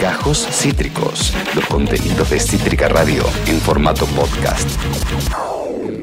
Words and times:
Gajos 0.00 0.46
Cítricos, 0.50 1.32
los 1.54 1.64
contenidos 1.66 2.28
de 2.30 2.38
Cítrica 2.38 2.88
Radio 2.88 3.22
en 3.46 3.58
formato 3.60 4.04
podcast. 4.06 4.68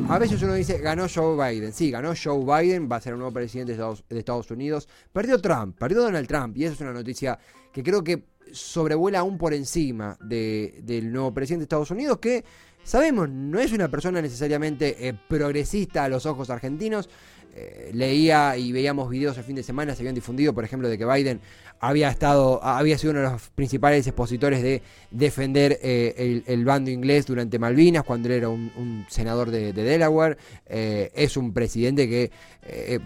A 0.10 0.18
veces 0.18 0.42
uno 0.42 0.56
dice, 0.56 0.80
ganó 0.80 1.06
Joe 1.14 1.36
Biden. 1.36 1.72
Sí, 1.72 1.92
ganó 1.92 2.14
Joe 2.16 2.44
Biden, 2.44 2.90
va 2.92 2.96
a 2.96 3.02
ser 3.02 3.14
el 3.14 3.20
nuevo 3.20 3.34
presidente 3.34 3.78
de 3.78 4.20
Estados, 4.20 4.50
Unidos. 4.50 4.88
Perdió 5.14 5.40
Trump, 5.40 5.78
perdió 5.78 6.02
Donald 6.02 6.28
Trump. 6.28 6.58
Y 6.58 6.64
eso 6.64 6.74
es 6.74 6.82
una 6.82 6.94
noticia 6.94 7.38
que 7.72 7.84
creo 7.84 8.04
que 8.04 8.26
sobrevuela 8.52 9.20
aún 9.20 9.38
por 9.38 9.54
encima 9.54 10.18
del 10.22 11.12
nuevo 11.12 11.32
presidente 11.32 11.62
de 11.62 11.66
Estados 11.66 11.92
Unidos, 11.92 12.18
que 12.18 12.44
sabemos, 12.84 13.30
no 13.30 13.60
es 13.60 13.72
una 13.72 13.90
persona 13.90 14.22
necesariamente 14.22 15.08
eh, 15.08 15.14
progresista 15.28 16.06
a 16.06 16.10
los 16.10 16.26
ojos 16.26 16.50
argentinos. 16.50 17.10
Eh, 17.56 17.92
leía 17.94 18.56
y 18.58 18.72
veíamos 18.72 19.10
videos 19.10 19.38
el 19.38 19.44
fin 19.44 19.56
de 19.56 19.64
semana, 19.64 19.96
se 19.96 20.02
habían 20.02 20.16
difundido, 20.16 20.54
por 20.54 20.64
ejemplo, 20.64 20.88
de 20.88 20.98
que 20.98 21.06
Biden 21.06 21.42
había 21.80 22.10
estado, 22.10 22.64
había 22.64 22.98
sido 22.98 23.12
uno 23.12 23.22
de 23.22 23.30
los 23.32 23.50
principales 23.50 24.06
expositores 24.06 24.62
de 24.62 24.82
defender 25.12 25.80
eh, 25.82 26.44
el, 26.46 26.66
bando 26.66 26.92
inglés 26.92 27.26
durante 27.26 27.58
Malvinas, 27.58 28.04
cuando 28.04 28.30
él 28.30 28.36
era 28.36 28.50
un, 28.50 29.06
senador 29.10 29.50
de, 29.50 29.74
Delaware. 29.74 30.38
Eh, 30.68 31.12
es 31.16 31.38
un 31.38 31.54
presidente 31.54 32.08
que 32.08 32.32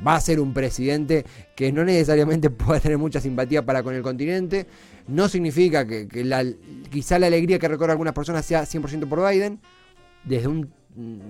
va 0.05 0.15
a 0.15 0.21
ser 0.21 0.39
un 0.39 0.53
presidente 0.53 1.25
que 1.55 1.71
no 1.71 1.83
necesariamente 1.85 2.49
pueda 2.51 2.79
tener 2.79 2.97
mucha 2.97 3.21
simpatía 3.21 3.65
para 3.65 3.81
con 3.81 3.95
el 3.95 4.01
continente. 4.01 4.67
No 5.07 5.29
significa 5.29 5.87
que, 5.87 6.07
la, 6.23 6.45
quizá 6.91 7.17
la 7.17 7.27
alegría 7.27 7.59
que 7.59 7.67
recorre 7.67 7.91
algunas 7.91 8.13
personas 8.13 8.45
sea 8.45 8.63
100% 8.63 9.07
por 9.07 9.27
Biden, 9.27 9.59
desde 10.25 10.47
un 10.47 10.71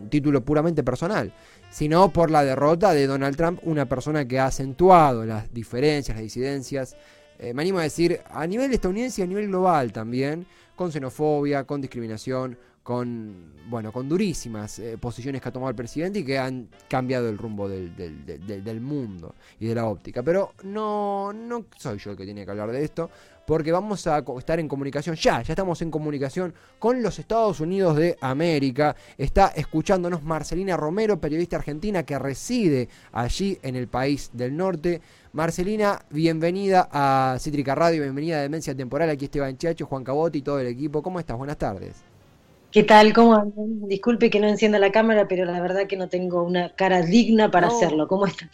título 0.10 0.44
puramente 0.44 0.84
personal 0.84 1.34
sino 1.74 2.14
por 2.14 2.30
la 2.30 2.44
derrota 2.44 2.94
de 2.94 3.08
Donald 3.08 3.36
Trump, 3.36 3.60
una 3.64 3.86
persona 3.86 4.28
que 4.28 4.38
ha 4.40 4.46
acentuado 4.46 5.26
las 5.26 5.52
diferencias, 5.52 6.16
las 6.16 6.24
disidencias, 6.24 6.96
eh, 7.40 7.52
me 7.52 7.64
animo 7.64 7.80
a 7.80 7.84
decir, 7.84 8.20
a 8.30 8.46
nivel 8.46 8.72
estadounidense 8.72 9.22
y 9.22 9.24
a 9.24 9.28
nivel 9.28 9.48
global 9.48 9.92
también, 9.92 10.46
con 10.76 10.92
xenofobia, 10.92 11.64
con 11.64 11.82
discriminación, 11.82 12.56
con, 12.84 13.54
bueno, 13.70 13.92
con 13.92 14.08
durísimas 14.08 14.78
eh, 14.78 15.00
posiciones 15.00 15.42
que 15.42 15.50
ha 15.50 15.52
tomado 15.52 15.72
el 15.72 15.76
presidente 15.76 16.20
y 16.20 16.24
que 16.24 16.38
han 16.38 16.70
cambiado 16.88 17.28
el 17.28 17.40
rumbo 17.40 17.68
del, 17.68 17.96
del, 17.96 18.82
mundo 18.82 19.34
y 19.60 19.66
de 19.66 19.74
la 19.74 19.88
óptica. 19.88 20.22
Pero 20.22 20.54
no, 20.64 21.34
no 21.34 21.66
soy 21.76 21.98
yo 21.98 22.12
el 22.12 22.18
que 22.18 22.26
tiene 22.26 22.46
que 22.46 22.52
hablar 22.52 22.72
de 22.72 22.84
esto, 22.84 23.10
porque 23.46 23.72
vamos 23.72 24.06
a 24.08 24.24
estar 24.38 24.60
en 24.60 24.68
comunicación 24.68 25.16
ya, 25.16 25.42
ya 25.42 25.54
estamos 25.54 25.82
en 25.82 25.92
comunicación 25.92 26.54
con 26.80 27.02
los 27.02 27.20
Estados 27.20 27.60
Unidos 27.60 27.96
de 27.96 28.18
América. 28.22 28.96
Está 29.18 29.48
escuchándonos 29.56 30.24
Marcelina 30.24 30.78
Romero, 30.78 31.20
periodista 31.20 31.58
argentina 31.58 32.04
que 32.04 32.18
reside 32.20 32.90
allí 33.12 33.58
en 33.62 33.76
el 33.76 33.88
país 33.88 34.30
del 34.34 34.56
norte. 34.56 35.02
Marcelina, 35.34 36.00
bienvenida 36.10 36.88
a 36.92 37.38
Cítrica 37.40 37.76
Radio, 37.76 38.04
bienvenida 38.04 38.38
a 38.38 38.42
Demencia 38.42 38.76
Temporal. 38.76 39.10
Aquí 39.10 39.26
Esteban 39.26 39.58
Chacho, 39.58 39.86
Juan 39.86 40.04
Cabote 40.04 40.38
y 40.38 40.42
todo 40.42 40.60
el 40.60 40.68
equipo. 40.68 41.02
¿Cómo 41.02 41.20
estás? 41.20 41.38
Buenas 41.38 41.58
tardes. 41.58 42.04
¿Qué 42.72 42.84
tal? 42.84 43.14
¿Cómo 43.14 43.36
andan? 43.36 43.88
Disculpe 43.88 44.32
que 44.32 44.40
no 44.40 44.48
encienda 44.48 44.80
la 44.80 44.92
cámara, 44.92 45.28
pero 45.28 45.46
la 45.46 45.62
verdad 45.62 45.86
que 45.88 45.96
no 45.96 46.10
tengo 46.10 46.42
una 46.42 46.74
cara 46.74 47.04
digna 47.04 47.52
para 47.52 47.68
hacerlo. 47.68 48.08
¿Cómo 48.08 48.26
estás? 48.26 48.50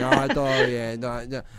No, 0.00 0.28
todo 0.34 0.66
bien. 0.66 1.00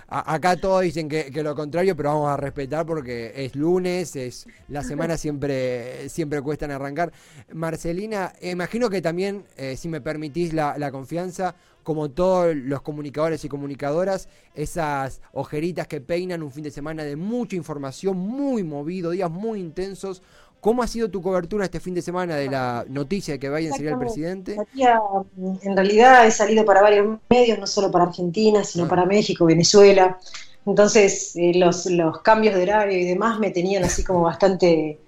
acá 0.08 0.56
todos 0.58 0.82
dicen 0.82 1.10
que, 1.10 1.32
lo 1.44 1.56
contrario, 1.56 1.96
pero 1.96 2.10
vamos 2.10 2.30
a 2.30 2.38
respetar 2.38 2.86
porque 2.86 3.34
es 3.36 3.56
lunes, 3.56 4.16
es 4.16 4.48
la 4.68 4.84
semana 4.84 5.18
siempre, 5.18 6.10
siempre 6.10 6.42
cuestan 6.42 6.72
arrancar. 6.72 7.12
Marcelina, 7.54 8.34
imagino 8.42 8.90
que 8.90 9.02
también, 9.02 9.46
eh, 9.58 9.76
si 9.78 9.88
me 9.88 10.02
permitís 10.02 10.54
la, 10.54 10.78
la 10.78 10.92
confianza, 10.92 11.56
como 11.88 12.12
todos 12.12 12.54
los 12.54 12.82
comunicadores 12.82 13.46
y 13.46 13.48
comunicadoras, 13.48 14.28
esas 14.54 15.22
ojeritas 15.32 15.88
que 15.88 16.02
peinan 16.02 16.44
un 16.44 16.52
fin 16.52 16.66
de 16.66 16.70
semana 16.70 17.06
de 17.06 17.16
mucha 17.16 17.56
información, 17.56 18.18
muy 18.18 18.62
movido, 18.62 19.12
días 19.12 19.32
muy 19.32 19.62
intensos, 19.62 20.22
¿Cómo 20.60 20.84
ha 20.84 20.88
sido 20.88 21.10
tu 21.10 21.22
cobertura 21.22 21.66
este 21.66 21.80
fin 21.80 21.94
de 21.94 22.02
semana 22.02 22.36
de 22.36 22.50
la 22.50 22.86
noticia 22.90 23.36
de 23.36 23.40
que 23.40 23.50
Biden 23.50 23.74
sería 23.74 23.92
el 23.92 24.00
presidente? 24.00 24.58
En 24.76 25.76
realidad 25.76 26.26
he 26.26 26.32
salido 26.32 26.66
para 26.66 26.82
varios 26.82 27.20
medios, 27.30 27.60
no 27.60 27.68
solo 27.68 27.92
para 27.92 28.06
Argentina, 28.06 28.64
sino 28.64 28.86
ah. 28.86 28.88
para 28.88 29.06
México, 29.06 29.46
Venezuela. 29.46 30.18
Entonces 30.66 31.36
eh, 31.36 31.54
los, 31.56 31.86
los, 31.86 32.22
cambios 32.22 32.56
de 32.56 32.64
horario 32.64 32.98
y 32.98 33.06
demás 33.06 33.40
me 33.40 33.52
tenían 33.52 33.84
así 33.84 34.04
como 34.04 34.24
bastante 34.24 35.00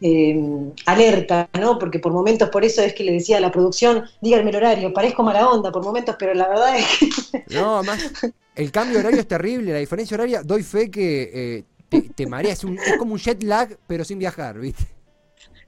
eh, 0.00 0.72
alerta, 0.86 1.48
¿no? 1.58 1.78
Porque 1.78 1.98
por 1.98 2.12
momentos, 2.12 2.48
por 2.48 2.64
eso 2.64 2.82
es 2.82 2.94
que 2.94 3.04
le 3.04 3.12
decía 3.12 3.38
a 3.38 3.40
la 3.40 3.50
producción, 3.50 4.04
díganme 4.20 4.50
el 4.50 4.56
horario, 4.56 4.92
parezco 4.92 5.22
mala 5.22 5.48
onda 5.48 5.72
por 5.72 5.82
momentos, 5.82 6.16
pero 6.18 6.32
la 6.34 6.48
verdad 6.48 6.78
es 6.78 6.86
que... 6.98 7.44
No, 7.54 7.78
además, 7.78 8.10
el 8.54 8.70
cambio 8.70 8.94
de 8.94 9.00
horario 9.00 9.20
es 9.20 9.28
terrible, 9.28 9.72
la 9.72 9.78
diferencia 9.78 10.14
horaria, 10.14 10.42
doy 10.42 10.62
fe 10.62 10.90
que 10.90 11.30
eh, 11.34 11.64
te, 11.90 12.26
mareas, 12.26 12.64
es, 12.64 12.96
como 12.98 13.14
un 13.14 13.18
jet 13.18 13.42
lag, 13.42 13.76
pero 13.86 14.04
sin 14.04 14.18
viajar, 14.18 14.58
¿viste? 14.58 14.84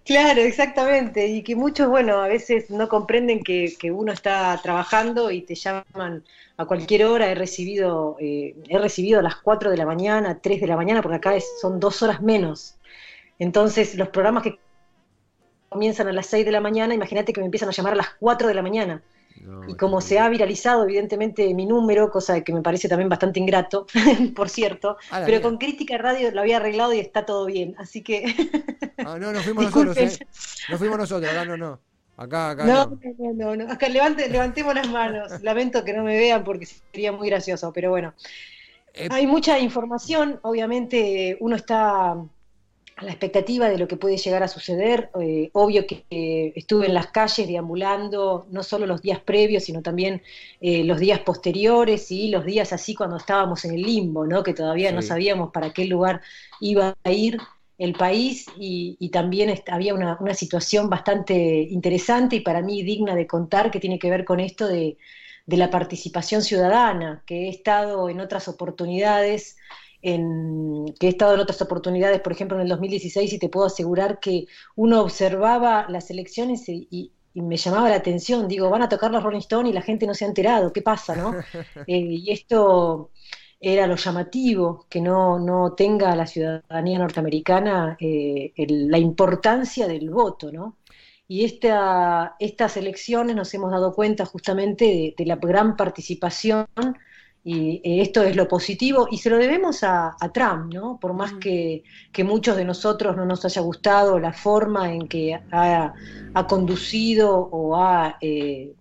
Claro, 0.05 0.41
exactamente, 0.41 1.29
y 1.29 1.43
que 1.43 1.55
muchos, 1.55 1.89
bueno, 1.89 2.23
a 2.23 2.29
veces 2.29 2.71
no 2.71 2.89
comprenden 2.89 3.45
que, 3.45 3.77
uno 3.93 4.13
está 4.13 4.59
trabajando 4.61 5.31
y 5.31 5.43
te 5.43 5.55
llaman 5.55 6.25
a 6.57 6.65
cualquier 6.65 7.05
hora. 7.05 7.31
He 7.31 7.37
recibido, 7.37 8.17
eh, 8.19 8.57
he 8.69 8.79
recibido 8.79 9.21
a 9.21 9.23
las 9.23 9.37
4 9.37 9.71
de 9.71 9.77
la 9.77 9.87
mañana, 9.87 10.41
3 10.43 10.61
de 10.61 10.67
la 10.67 10.77
mañana, 10.77 11.03
porque 11.03 11.17
acá 11.17 11.35
son 11.61 11.79
dos 11.79 12.03
horas 12.03 12.21
menos. 12.21 12.77
Entonces, 13.39 13.95
los 13.95 14.09
programas 14.09 14.43
que 14.43 14.59
comienzan 15.69 16.09
a 16.09 16.13
las 16.13 16.27
6 16.27 16.45
de 16.45 16.53
la 16.53 16.61
mañana, 16.61 16.95
imagínate 16.95 17.33
que 17.33 17.41
me 17.41 17.47
empiezan 17.47 17.69
a 17.69 17.73
llamar 17.73 17.93
a 17.93 17.97
las 17.97 18.11
4 18.19 18.49
de 18.49 18.55
la 18.55 18.63
mañana 18.63 19.03
y 19.69 19.75
como 19.75 20.01
se 20.01 20.19
ha 20.19 20.29
viralizado 20.29 20.85
evidentemente 20.85 21.53
mi 21.55 21.67
número, 21.67 22.11
cosa 22.11 22.41
que 22.43 22.53
me 22.53 22.63
parece 22.63 22.89
también 22.89 23.09
bastante 23.09 23.41
ingrato, 23.41 23.87
por 24.35 24.49
cierto, 24.49 24.97
pero 25.27 25.43
con 25.43 25.59
Crítica 25.59 25.99
Radio 25.99 26.31
lo 26.31 26.41
había 26.41 26.59
arreglado 26.59 26.93
y 26.93 27.01
está 27.01 27.25
todo 27.25 27.47
bien, 27.47 27.75
así 27.79 28.03
que... 28.03 28.35
ah, 28.99 29.19
no, 29.19 29.33
nos 29.33 29.45
fuimos 29.45 29.65
nosotros, 29.75 29.97
¿eh? 29.97 30.27
Nos 30.69 30.79
fuimos 30.79 30.99
nosotros, 30.99 31.31
acá 31.31 31.45
no, 31.45 31.57
no. 31.57 31.81
Acá, 32.17 32.51
acá 32.51 32.65
no. 32.65 32.99
No, 33.19 33.33
no, 33.33 33.57
no, 33.57 33.73
Acá 33.73 33.89
levante, 33.89 34.29
levantemos 34.29 34.75
las 34.75 34.89
manos. 34.89 35.33
Lamento 35.43 35.85
que 35.85 35.93
no 35.93 36.05
me 36.05 36.17
vean 36.17 36.45
porque 36.45 36.67
sería 36.67 37.11
muy 37.13 37.29
gracioso, 37.29 37.73
pero 37.73 37.91
bueno. 37.91 38.15
Eh, 38.95 39.09
Hay 39.11 39.27
mucha 39.27 39.59
información, 39.59 40.39
obviamente 40.43 41.37
uno 41.41 41.57
está 41.57 42.17
la 43.01 43.11
expectativa 43.11 43.69
de 43.69 43.79
lo 43.79 43.89
que 43.89 43.97
puede 43.97 44.17
llegar 44.17 44.43
a 44.43 44.49
suceder. 44.49 45.11
Eh, 45.21 45.51
obvio 45.53 45.87
que 45.87 46.05
estuve 46.55 46.87
en 46.87 46.95
las 46.95 47.09
calles 47.09 47.49
deambulando, 47.49 48.47
no 48.51 48.63
solo 48.63 48.87
los 48.87 49.03
días 49.03 49.21
previos, 49.21 49.65
sino 49.65 49.83
también 49.83 50.23
eh, 50.61 50.85
los 50.85 51.01
días 51.01 51.21
posteriores 51.21 52.11
y 52.11 52.29
los 52.29 52.45
días 52.45 52.73
así 52.73 52.95
cuando 52.95 53.17
estábamos 53.17 53.65
en 53.65 53.75
el 53.75 53.83
limbo, 53.83 54.27
¿no? 54.27 54.43
que 54.43 54.55
todavía 54.55 54.93
no 54.93 55.03
sabíamos 55.03 55.51
para 55.51 55.73
qué 55.73 55.87
lugar 55.87 56.21
iba 56.61 56.95
a 57.03 57.13
ir 57.13 57.39
el 57.79 57.95
país 57.95 58.47
y, 58.59 59.09
también 59.11 59.53
había 59.67 59.95
una, 59.95 60.17
una, 60.21 60.35
situación 60.35 60.89
bastante 60.89 61.35
interesante 61.35 62.37
y 62.37 62.41
para 62.41 62.63
mí 62.63 62.83
digna 62.83 63.15
de 63.15 63.27
contar 63.27 63.71
que 63.71 63.81
tiene 63.81 63.99
que 63.99 64.09
ver 64.09 64.25
con 64.25 64.39
esto 64.39 64.69
de, 64.69 64.97
de 65.47 65.57
la 65.57 65.71
participación 65.71 66.43
ciudadana, 66.43 67.23
que 67.27 67.47
he 67.47 67.49
estado 67.49 68.09
en 68.09 68.21
otras 68.21 68.49
oportunidades 68.49 69.57
en, 70.03 70.87
que 70.99 71.07
he 71.07 71.11
estado 71.11 71.35
en 71.35 71.41
otras 71.41 71.63
oportunidades, 71.63 72.21
por 72.21 72.33
ejemplo 72.33 72.57
en 72.57 72.63
el 72.63 72.69
2016, 72.69 73.33
y 73.33 73.39
te 73.39 73.49
puedo 73.49 73.67
asegurar 73.67 74.21
que 74.21 74.47
uno 74.77 75.01
observaba 75.01 75.87
las 75.89 76.11
elecciones 76.11 76.69
y, 76.69 77.13
me 77.35 77.57
llamaba 77.57 77.89
la 77.89 77.97
atención, 77.97 78.47
digo, 78.47 78.69
van 78.69 78.83
a 78.83 78.91
tocar 78.91 79.11
los 79.11 79.23
Rolling 79.23 79.39
Stones 79.39 79.71
y 79.71 79.75
la 79.75 79.81
gente 79.81 80.07
no 80.07 80.13
se 80.13 80.27
ha 80.27 80.29
enterado, 80.29 80.71
¿qué 80.71 80.83
pasa? 80.83 81.17
no? 81.17 81.33
Eh, 81.87 81.97
y 81.97 82.31
esto 82.31 83.11
era 83.59 83.87
lo 83.87 83.97
llamativo, 83.97 84.87
que 84.91 85.01
no, 85.01 85.39
no 85.39 85.73
tenga 85.73 86.15
la 86.15 86.27
ciudadanía 86.27 86.99
norteamericana 86.99 87.97
eh, 87.99 88.53
la 88.69 88.99
importancia 88.99 89.87
del 89.87 90.11
voto, 90.11 90.53
¿no? 90.53 90.77
Y 91.29 91.45
esta, 91.47 92.37
estas 92.39 92.77
elecciones 92.77 93.35
nos 93.35 93.55
hemos 93.55 93.71
dado 93.71 93.95
cuenta 93.95 94.27
justamente 94.27 95.15
de 95.17 95.25
la 95.25 95.37
gran 95.37 95.77
participación 95.77 96.67
y 97.45 97.81
eh, 97.85 98.03
esto 98.03 98.23
es 98.23 98.37
lo 98.37 98.47
positivo 98.47 99.09
y 99.11 99.19
se 99.19 99.29
lo 99.31 99.37
debemos 99.37 99.83
a, 99.83 100.17
Trump, 100.33 100.73
¿no? 100.73 100.99
Por 101.01 101.13
más 101.13 101.33
que, 101.35 101.83
muchos 102.25 102.57
de 102.57 102.65
nosotros 102.65 103.17
no 103.17 103.25
nos 103.25 103.45
haya 103.45 103.61
gustado 103.63 104.19
la 104.19 104.33
forma 104.33 104.93
en 104.93 105.09
que 105.09 105.35
ha, 105.51 105.93
conducido 106.49 107.37
o 107.37 107.77
ha 107.77 108.17
eh, 108.21 108.73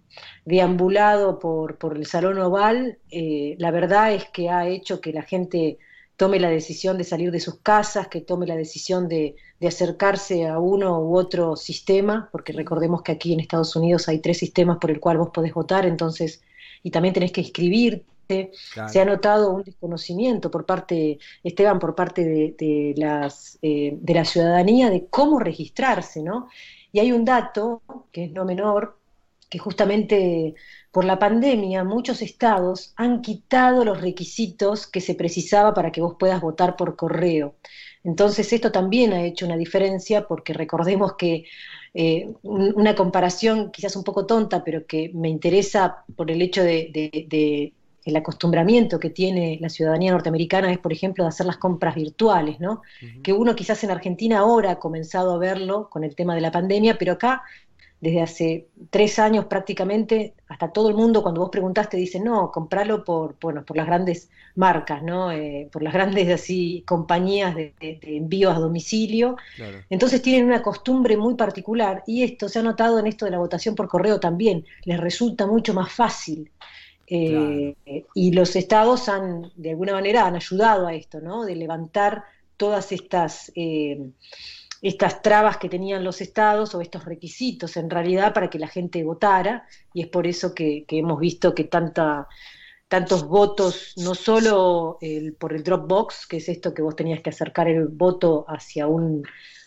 deambulado 0.45 1.39
por, 1.39 1.77
por, 1.77 1.97
el 1.97 2.05
Salón 2.05 2.39
Oval, 2.39 2.99
eh, 3.09 3.55
la 3.57 3.71
verdad 3.71 4.13
es 4.13 4.25
que 4.25 4.49
ha 4.49 4.67
hecho 4.67 5.01
que 5.01 5.13
la 5.13 5.23
gente 5.23 5.79
tome 6.15 6.39
la 6.39 6.49
decisión 6.49 6.99
de 6.99 7.03
salir 7.03 7.31
de 7.31 7.39
sus 7.39 7.59
casas, 7.61 8.07
que 8.09 8.21
tome 8.21 8.45
la 8.45 8.55
decisión 8.55 9.07
de, 9.07 9.35
de 9.59 9.67
acercarse 9.67 10.47
a 10.47 10.59
uno 10.59 10.99
u 10.99 11.17
otro 11.17 11.55
sistema, 11.55 12.29
porque 12.31 12.53
recordemos 12.53 13.01
que 13.01 13.13
aquí 13.13 13.33
en 13.33 13.39
Estados 13.39 13.75
Unidos 13.75 14.07
hay 14.07 14.19
tres 14.19 14.37
sistemas 14.37 14.77
por 14.77 14.91
el 14.91 14.99
cual 14.99 15.17
vos 15.17 15.31
podés 15.33 15.53
votar, 15.53 15.87
entonces, 15.87 16.43
y 16.83 16.91
también 16.91 17.15
tenés 17.15 17.31
que 17.31 17.41
se 18.89 19.01
ha 19.01 19.05
notado 19.05 19.51
un 19.51 19.63
desconocimiento 19.63 20.49
por 20.49 20.65
parte, 20.65 21.19
Esteban, 21.43 21.79
por 21.79 21.95
parte 21.95 22.23
de, 22.57 22.93
las, 22.97 23.57
eh, 23.61 23.97
de 23.99 24.13
la 24.13 24.25
ciudadanía 24.25 24.89
de 24.89 25.07
cómo 25.07 25.39
registrarse, 25.39 26.21
¿no? 26.21 26.49
Y 26.91 26.99
hay 26.99 27.11
un 27.11 27.25
dato, 27.25 27.81
que 28.11 28.25
es 28.25 28.31
no 28.31 28.45
menor, 28.45 28.97
que 29.49 29.59
justamente 29.59 30.55
por 30.91 31.03
la 31.03 31.19
pandemia 31.19 31.83
muchos 31.83 32.21
estados 32.21 32.93
han 32.95 33.21
quitado 33.21 33.83
los 33.83 33.99
requisitos 33.99 34.87
que 34.87 35.01
se 35.01 35.15
precisaba 35.15 35.73
para 35.73 35.91
que 35.91 36.01
vos 36.01 36.15
puedas 36.17 36.41
votar 36.41 36.75
por 36.75 36.95
correo. 36.95 37.55
Entonces 38.03 38.51
esto 38.51 38.71
también 38.71 39.13
ha 39.13 39.23
hecho 39.23 39.45
una 39.45 39.57
diferencia 39.57 40.27
porque 40.27 40.53
recordemos 40.53 41.13
que 41.17 41.45
eh, 41.93 42.33
una 42.43 42.95
comparación 42.95 43.71
quizás 43.71 43.95
un 43.95 44.03
poco 44.03 44.25
tonta, 44.25 44.63
pero 44.63 44.85
que 44.85 45.11
me 45.13 45.29
interesa 45.29 46.03
por 46.15 46.31
el 46.31 46.41
hecho 46.41 46.63
de, 46.63 47.73
el 48.03 48.15
acostumbramiento 48.15 48.99
que 48.99 49.09
tiene 49.09 49.57
la 49.61 49.69
ciudadanía 49.69 50.11
norteamericana 50.11 50.71
es, 50.71 50.79
por 50.79 50.91
ejemplo, 50.91 51.23
de 51.23 51.29
hacer 51.29 51.45
las 51.45 51.57
compras 51.57 51.95
virtuales, 51.95 52.59
¿no? 52.59 52.81
Que 53.21 53.33
uno 53.33 53.55
quizás 53.55 53.83
en 53.83 53.91
Argentina 53.91 54.39
ahora 54.39 54.71
ha 54.71 54.79
comenzado 54.79 55.33
a 55.33 55.37
verlo 55.37 55.89
con 55.89 56.03
el 56.03 56.15
tema 56.15 56.33
de 56.35 56.41
la 56.41 56.51
pandemia, 56.51 56.97
pero 56.97 57.13
acá 57.13 57.43
desde 58.01 58.21
hace 58.21 58.67
tres 58.89 59.19
años 59.19 59.45
prácticamente, 59.45 60.33
hasta 60.47 60.69
todo 60.69 60.89
el 60.89 60.95
mundo 60.95 61.21
cuando 61.21 61.41
vos 61.41 61.51
preguntaste 61.51 61.97
dice, 61.97 62.19
no, 62.19 62.51
compralo 62.51 63.03
por, 63.03 63.35
bueno, 63.39 63.63
por 63.63 63.77
las 63.77 63.85
grandes 63.85 64.29
marcas, 64.55 65.03
¿no? 65.03 65.31
Eh, 65.31 65.69
por 65.71 65.83
las 65.83 65.93
grandes 65.93 66.27
así 66.29 66.83
compañías 66.87 67.55
de, 67.55 67.75
envíos 68.01 68.55
a 68.55 68.59
domicilio. 68.59 69.37
Entonces 69.91 70.23
tienen 70.23 70.45
una 70.45 70.63
costumbre 70.63 71.15
muy 71.15 71.35
particular 71.35 72.03
y 72.07 72.23
esto 72.23 72.49
se 72.49 72.57
ha 72.57 72.63
notado 72.63 72.97
en 72.97 73.05
esto 73.05 73.25
de 73.25 73.31
la 73.31 73.37
votación 73.37 73.75
por 73.75 73.87
correo 73.87 74.19
también, 74.19 74.65
les 74.83 74.99
resulta 74.99 75.45
mucho 75.45 75.75
más 75.75 75.91
fácil. 75.91 76.49
Eh, 77.13 77.75
y 78.15 78.31
los 78.31 78.55
estados 78.55 79.09
han, 79.09 79.51
de 79.57 79.71
alguna 79.71 79.91
manera, 79.91 80.25
han 80.25 80.37
ayudado 80.37 80.87
a 80.87 80.93
esto, 80.93 81.19
¿no? 81.19 81.43
De 81.43 81.55
levantar 81.55 82.23
todas 82.55 82.91
estas... 82.93 83.51
Eh, 83.55 83.99
estas 84.83 85.21
trabas 85.21 85.57
que 85.57 85.69
tenían 85.69 86.03
los 86.03 86.21
estados 86.21 86.73
o 86.73 86.81
estos 86.81 87.05
requisitos 87.05 87.77
en 87.77 87.87
realidad 87.87 88.33
para 88.33 88.49
que 88.49 88.57
la 88.57 88.67
gente 88.67 89.03
votara 89.03 89.67
y 89.93 90.01
es 90.01 90.07
por 90.07 90.25
eso 90.25 90.55
que, 90.55 90.85
hemos 90.87 91.19
visto 91.19 91.53
que 91.53 91.65
tanta, 91.65 92.27
tantos 92.87 93.27
votos, 93.27 93.93
no 93.97 94.15
solo 94.15 94.97
el, 94.99 95.33
por 95.33 95.53
el 95.53 95.61
Dropbox, 95.61 96.25
que 96.25 96.37
es 96.37 96.49
esto 96.49 96.73
que 96.73 96.81
vos 96.81 96.95
tenías 96.95 97.21
que 97.21 97.29
acercar 97.29 97.67
el 97.67 97.89
voto 97.89 98.43
hacia 98.47 98.87
un 98.87 99.23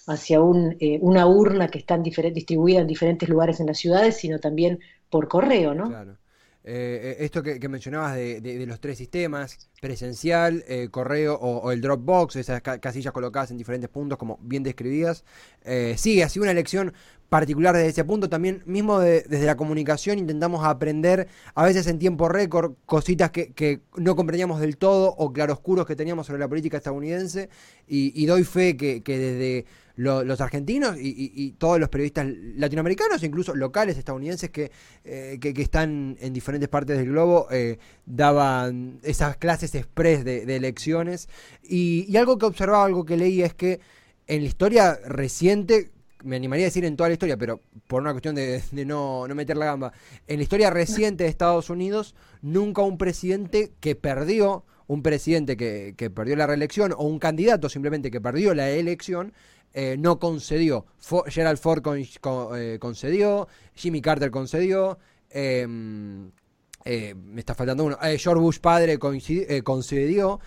hacia 0.08 0.40
un, 0.40 0.76
eh, 0.80 0.98
una 1.00 1.28
urna 1.28 1.68
que 1.68 1.78
está 1.78 1.96
distribuida 1.96 2.80
en 2.80 2.88
diferentes 2.88 3.28
lugares 3.28 3.60
en 3.60 3.66
las 3.66 3.78
ciudades, 3.78 4.16
sino 4.16 4.40
también 4.40 4.80
por 5.08 5.28
correo, 5.28 5.74
¿no? 5.74 5.86
Claro. 5.86 6.16
Eh, 6.66 7.16
eh, 7.20 7.24
esto 7.24 7.42
que, 7.42 7.68
mencionabas 7.68 8.16
de, 8.16 8.64
los 8.66 8.80
tres 8.80 8.96
sistemas, 8.96 9.68
presencial, 9.82 10.64
eh, 10.66 10.88
correo 10.90 11.34
o, 11.34 11.70
el 11.70 11.82
Dropbox, 11.82 12.36
esas 12.36 12.62
casillas 12.62 13.12
colocadas 13.12 13.50
en 13.50 13.58
diferentes 13.58 13.90
puntos, 13.90 14.16
como 14.16 14.38
bien 14.40 14.62
describías, 14.62 15.24
sí, 15.96 16.22
ha 16.22 16.28
sido 16.28 16.44
una 16.44 16.52
elección 16.52 16.94
particular 17.34 17.74
desde 17.74 17.88
ese 17.88 18.04
punto. 18.04 18.28
También, 18.28 18.62
mismo 18.64 19.00
desde 19.00 19.44
la 19.44 19.56
comunicación, 19.56 20.20
intentamos 20.20 20.64
aprender, 20.64 21.26
a 21.56 21.64
veces 21.64 21.88
en 21.88 21.98
tiempo 21.98 22.28
récord, 22.28 22.74
cositas 22.86 23.32
que, 23.32 23.80
no 23.96 24.14
comprendíamos 24.14 24.60
del 24.60 24.76
todo 24.76 25.08
o 25.18 25.32
claroscuros 25.32 25.84
que 25.84 25.96
teníamos 25.96 26.28
sobre 26.28 26.38
la 26.38 26.48
política 26.48 26.76
estadounidense. 26.76 27.48
Y, 27.88 28.24
doy 28.26 28.44
fe 28.44 28.76
que 28.76 29.02
desde 29.18 29.66
los 29.96 30.40
argentinos 30.40 30.96
y, 30.98 31.54
todos 31.58 31.78
los 31.78 31.88
periodistas 31.88 32.26
latinoamericanos, 32.56 33.22
incluso 33.22 33.54
locales 33.54 33.96
estadounidenses 33.96 34.50
que, 34.50 34.70
eh, 35.04 35.38
que, 35.40 35.54
están 35.62 36.16
en 36.20 36.32
diferentes 36.32 36.68
partes 36.68 36.96
del 36.96 37.06
globo, 37.06 37.46
eh, 37.50 37.78
daban 38.04 38.98
esas 39.02 39.36
clases 39.36 39.74
express 39.74 40.24
de, 40.24 40.42
elecciones. 40.56 41.28
Y, 41.62 42.16
algo 42.16 42.38
que 42.38 42.46
observaba, 42.46 42.84
algo 42.84 43.04
que 43.04 43.16
leí 43.16 43.42
es 43.42 43.54
que 43.54 43.80
en 44.26 44.42
la 44.42 44.48
historia 44.48 44.98
reciente, 45.06 45.90
me 46.24 46.36
animaría 46.36 46.66
a 46.66 46.68
decir 46.68 46.84
en 46.84 46.96
toda 46.96 47.08
la 47.08 47.14
historia, 47.14 47.36
pero 47.36 47.60
por 47.86 48.02
una 48.02 48.12
cuestión 48.12 48.34
de, 48.34 48.62
no, 48.72 49.28
no, 49.28 49.34
meter 49.34 49.56
la 49.56 49.66
gamba, 49.66 49.92
en 50.26 50.38
la 50.38 50.42
historia 50.42 50.70
reciente 50.70 51.24
de 51.24 51.30
Estados 51.30 51.70
Unidos, 51.70 52.14
nunca 52.42 52.82
un 52.82 52.98
presidente 52.98 53.72
que 53.80 53.94
perdió, 53.94 54.64
un 54.86 55.02
presidente 55.02 55.56
que, 55.56 55.94
que 55.96 56.10
perdió 56.10 56.36
la 56.36 56.46
reelección 56.46 56.92
o 56.92 57.04
un 57.04 57.18
candidato 57.18 57.68
simplemente 57.68 58.10
que 58.10 58.20
perdió 58.20 58.54
la 58.54 58.70
elección, 58.70 59.32
eh, 59.76 59.96
no 59.98 60.20
concedió. 60.20 60.86
Gerald 61.26 61.58
Ford 61.58 61.82
eh, 61.84 62.78
concedió, 62.78 63.48
Jimmy 63.74 64.00
Carter 64.00 64.30
concedió, 64.30 64.98
em, 65.30 66.30
eh, 66.84 67.12
me 67.16 67.40
está 67.40 67.56
faltando 67.56 67.82
uno, 67.82 67.98
George 68.00 68.40
Bush 68.40 68.60
padre 68.60 69.00
concedió, 69.00 70.38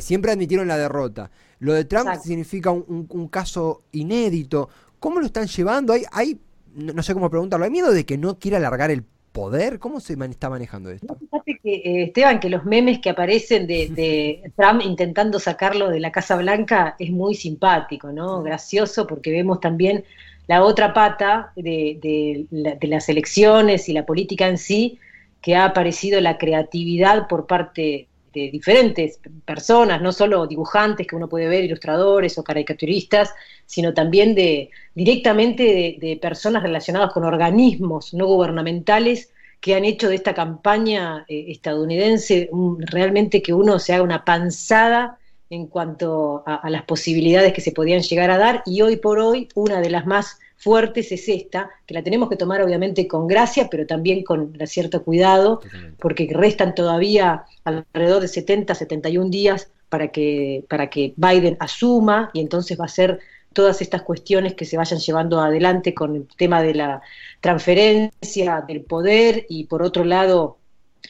siempre 0.00 0.32
admitieron 0.32 0.68
la 0.68 0.76
derrota. 0.76 1.30
Lo 1.60 1.72
de 1.72 1.86
Trump 1.86 2.10
significa 2.22 2.70
un, 2.70 3.28
caso 3.28 3.84
inédito. 3.92 4.68
¿Cómo 5.00 5.20
lo 5.20 5.26
están 5.26 5.46
llevando? 5.46 5.92
Hay, 5.92 6.04
hay, 6.12 6.38
no 6.74 7.02
sé 7.02 7.14
cómo 7.14 7.30
preguntarlo, 7.30 7.64
¿hay 7.64 7.70
miedo 7.70 7.92
de 7.92 8.04
que 8.04 8.18
no 8.18 8.38
quiera 8.38 8.58
alargar 8.58 8.90
el 8.90 9.04
poder? 9.32 9.78
¿Cómo 9.78 10.00
se 10.00 10.14
está 10.14 10.50
manejando 10.50 10.90
esto? 10.90 11.16
fíjate 11.16 11.60
que, 11.62 11.74
eh, 11.74 12.02
Esteban, 12.04 12.40
que 12.40 12.48
los 12.48 12.64
memes 12.64 12.98
que 12.98 13.10
aparecen 13.10 13.66
de, 13.66 14.42
Trump 14.56 14.82
intentando 14.84 15.38
sacarlo 15.38 15.90
de 15.90 16.00
la 16.00 16.10
Casa 16.10 16.36
Blanca 16.36 16.96
es 16.98 17.10
muy 17.10 17.34
simpático, 17.34 18.10
¿no? 18.10 18.42
Gracioso, 18.42 19.06
porque 19.06 19.30
vemos 19.30 19.60
también 19.60 20.04
la 20.48 20.64
otra 20.64 20.92
pata 20.92 21.52
de, 21.54 22.46
las 22.80 23.08
elecciones 23.08 23.88
y 23.88 23.92
la 23.92 24.06
política 24.06 24.48
en 24.48 24.58
sí, 24.58 24.98
que 25.40 25.54
ha 25.54 25.66
aparecido 25.66 26.20
la 26.20 26.36
creatividad 26.36 27.28
por 27.28 27.46
parte 27.46 28.07
de 28.32 28.50
diferentes 28.50 29.20
personas, 29.44 30.00
no 30.00 30.12
solo 30.12 30.46
dibujantes 30.46 31.06
que 31.06 31.16
uno 31.16 31.28
puede 31.28 31.48
ver, 31.48 31.64
ilustradores 31.64 32.38
o 32.38 32.44
caricaturistas, 32.44 33.34
sino 33.66 33.94
también 33.94 34.34
de 34.34 34.70
directamente 34.94 35.96
de, 36.00 36.18
personas 36.20 36.62
relacionadas 36.62 37.12
con 37.12 37.24
organismos 37.24 38.14
no 38.14 38.26
gubernamentales 38.26 39.30
que 39.60 39.74
han 39.74 39.84
hecho 39.84 40.08
de 40.08 40.16
esta 40.16 40.34
campaña 40.34 41.24
eh, 41.28 41.46
estadounidense 41.48 42.48
realmente 42.78 43.42
que 43.42 43.52
uno 43.52 43.78
se 43.78 43.92
haga 43.92 44.02
una 44.02 44.24
panzada 44.24 45.18
en 45.50 45.66
cuanto 45.66 46.42
a, 46.46 46.68
las 46.70 46.82
posibilidades 46.82 47.52
que 47.52 47.60
se 47.60 47.72
podían 47.72 48.02
llegar 48.02 48.30
a 48.30 48.38
dar 48.38 48.62
y 48.66 48.82
hoy 48.82 48.96
por 48.96 49.18
hoy 49.18 49.48
una 49.54 49.80
de 49.80 49.90
las 49.90 50.06
más 50.06 50.38
fuertes 50.56 51.12
es 51.12 51.28
esta, 51.28 51.70
que 51.86 51.94
la 51.94 52.02
tenemos 52.02 52.28
que 52.28 52.36
tomar 52.36 52.60
obviamente 52.62 53.06
con 53.06 53.26
gracia, 53.26 53.68
pero 53.70 53.86
también 53.86 54.24
con 54.24 54.52
cierto 54.66 55.04
cuidado, 55.04 55.60
porque 55.98 56.28
restan 56.32 56.74
todavía 56.74 57.44
alrededor 57.64 58.22
de 58.22 58.28
70, 58.28 58.74
71 58.74 59.30
días 59.30 59.70
para 59.88 60.08
que, 60.08 60.64
para 60.68 60.90
que 60.90 61.14
Biden 61.16 61.56
asuma 61.60 62.30
y 62.34 62.40
entonces 62.40 62.78
va 62.78 62.86
a 62.86 62.88
ser 62.88 63.20
todas 63.52 63.80
estas 63.80 64.02
cuestiones 64.02 64.54
que 64.54 64.64
se 64.64 64.76
vayan 64.76 64.98
llevando 64.98 65.40
adelante 65.40 65.94
con 65.94 66.16
el 66.16 66.28
tema 66.36 66.62
de 66.62 66.74
la 66.74 67.02
transferencia 67.40 68.64
del 68.66 68.82
poder 68.82 69.46
y 69.48 69.64
por 69.64 69.82
otro 69.82 70.04
lado 70.04 70.58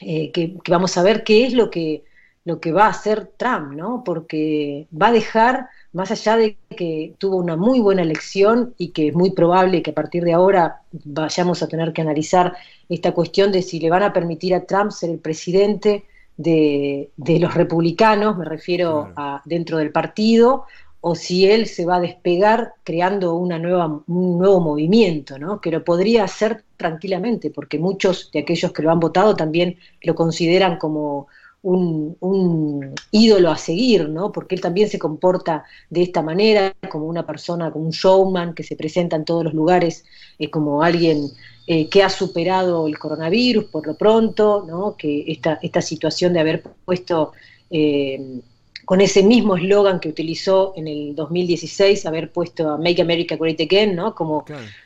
eh, 0.01 0.31
que, 0.31 0.55
vamos 0.67 0.97
a 0.97 1.03
ver 1.03 1.23
qué 1.23 1.45
es 1.45 1.53
lo 1.53 1.69
que 1.69 2.03
lo 2.49 2.59
que 2.59 2.71
va 2.71 2.87
a 2.87 2.89
hacer 2.89 3.29
Trump, 3.37 3.73
¿no? 3.73 4.03
Porque 4.03 4.87
va 4.91 5.09
a 5.09 5.11
dejar, 5.11 5.69
más 5.93 6.09
allá 6.09 6.35
de 6.35 6.57
que 6.75 7.13
tuvo 7.19 7.37
una 7.37 7.55
muy 7.55 7.79
buena 7.79 8.01
elección 8.01 8.73
y 8.75 8.89
que 8.89 9.09
es 9.09 9.13
muy 9.13 9.29
probable 9.31 9.83
que 9.83 9.91
a 9.91 9.93
partir 9.93 10.23
de 10.23 10.33
ahora 10.33 10.81
vayamos 10.91 11.61
a 11.61 11.67
tener 11.67 11.93
que 11.93 12.01
analizar 12.01 12.55
esta 12.89 13.11
cuestión 13.11 13.51
de 13.51 13.61
si 13.61 13.79
le 13.79 13.91
van 13.91 14.01
a 14.01 14.13
permitir 14.13 14.55
a 14.55 14.65
Trump 14.65 14.89
ser 14.89 15.11
el 15.11 15.19
presidente 15.19 16.05
de, 16.37 17.11
los 17.39 17.53
republicanos, 17.53 18.35
me 18.35 18.45
refiero 18.45 19.11
a 19.15 19.43
dentro 19.45 19.77
del 19.77 19.91
partido, 19.91 20.65
o 21.01 21.13
si 21.13 21.45
él 21.45 21.67
se 21.67 21.85
va 21.85 21.97
a 21.97 22.01
despegar 22.01 22.73
creando 22.83 23.35
una 23.35 23.59
nueva, 23.59 23.85
un 24.07 24.39
nuevo 24.39 24.59
movimiento, 24.59 25.37
¿no? 25.37 25.61
que 25.61 25.69
lo 25.69 25.83
podría 25.83 26.23
hacer 26.23 26.63
tranquilamente, 26.77 27.51
porque 27.51 27.77
muchos 27.77 28.31
de 28.31 28.39
aquellos 28.39 28.71
que 28.73 28.81
lo 28.81 28.89
han 28.89 28.99
votado 28.99 29.35
también 29.35 29.77
lo 30.01 30.15
consideran 30.15 30.77
como 30.77 31.27
un, 31.61 32.95
ídolo 33.11 33.51
a 33.51 33.57
seguir, 33.57 34.09
¿no? 34.09 34.31
porque 34.31 34.55
él 34.55 34.61
también 34.61 34.89
se 34.89 34.99
comporta 34.99 35.65
de 35.89 36.03
esta 36.03 36.21
manera, 36.21 36.73
como 36.89 37.05
una 37.05 37.25
persona, 37.25 37.71
como 37.71 37.85
un 37.85 37.91
showman 37.91 38.53
que 38.53 38.63
se 38.63 38.75
presenta 38.75 39.15
en 39.15 39.25
todos 39.25 39.43
los 39.43 39.53
lugares, 39.53 40.05
eh, 40.37 40.49
como 40.49 40.83
alguien 40.83 41.29
eh, 41.67 41.89
que 41.89 42.03
ha 42.03 42.09
superado 42.09 42.87
el 42.87 42.97
coronavirus 42.97 43.65
por 43.65 43.85
lo 43.85 43.95
pronto, 43.95 44.65
¿no? 44.67 44.95
que 44.95 45.25
esta, 45.27 45.59
esta 45.61 45.81
situación 45.81 46.33
de 46.33 46.39
haber 46.39 46.63
puesto... 46.85 47.33
Eh, 47.69 48.41
con 48.89 49.01
ese 49.01 49.21
mismo 49.21 49.55
eslogan 49.55 49.99
que 49.99 50.09
utilizó 50.09 50.73
en 50.75 50.87
el 50.87 51.13
2016, 51.13 52.07
haber 52.07 52.31
puesto 52.31 52.71
a 52.71 52.77
Make 52.79 53.03
America 53.03 53.35
Great 53.35 53.61
Again, 53.61 53.95
¿no? 53.95 54.15
Como, 54.15 54.45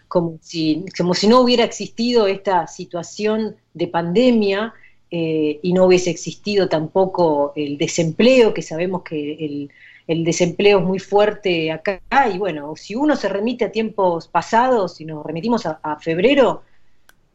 como, 0.10 0.38
si, 0.42 0.84
como 0.98 1.13
si 1.13 1.25
no 1.25 1.39
hubiera 1.39 1.63
existido 1.63 2.27
esta 2.27 2.68
situación 2.68 3.56
de 3.74 3.88
pandemia 3.88 4.74
eh, 5.15 5.60
y 5.62 5.74
no 5.74 5.86
hubiese 5.86 6.10
existido 6.10 6.67
tampoco 6.67 7.53
el 7.55 7.77
desempleo, 7.77 8.51
que 8.51 8.63
sabemos 8.63 9.03
que 9.03 9.70
el, 10.08 10.24
desempleo 10.24 10.79
es 10.79 10.86
muy 10.86 10.98
fuerte 10.98 11.72
acá, 11.72 12.01
y 12.34 12.39
bueno, 12.39 12.75
si 12.75 12.96
uno 12.96 13.15
se 13.15 13.29
remite 13.29 13.65
a 13.65 13.72
tiempos 13.72 14.27
pasados, 14.27 14.96
si 14.96 15.05
nos 15.05 15.24
remitimos 15.24 15.67
a, 15.67 15.79
a 15.84 16.00
febrero, 16.00 16.63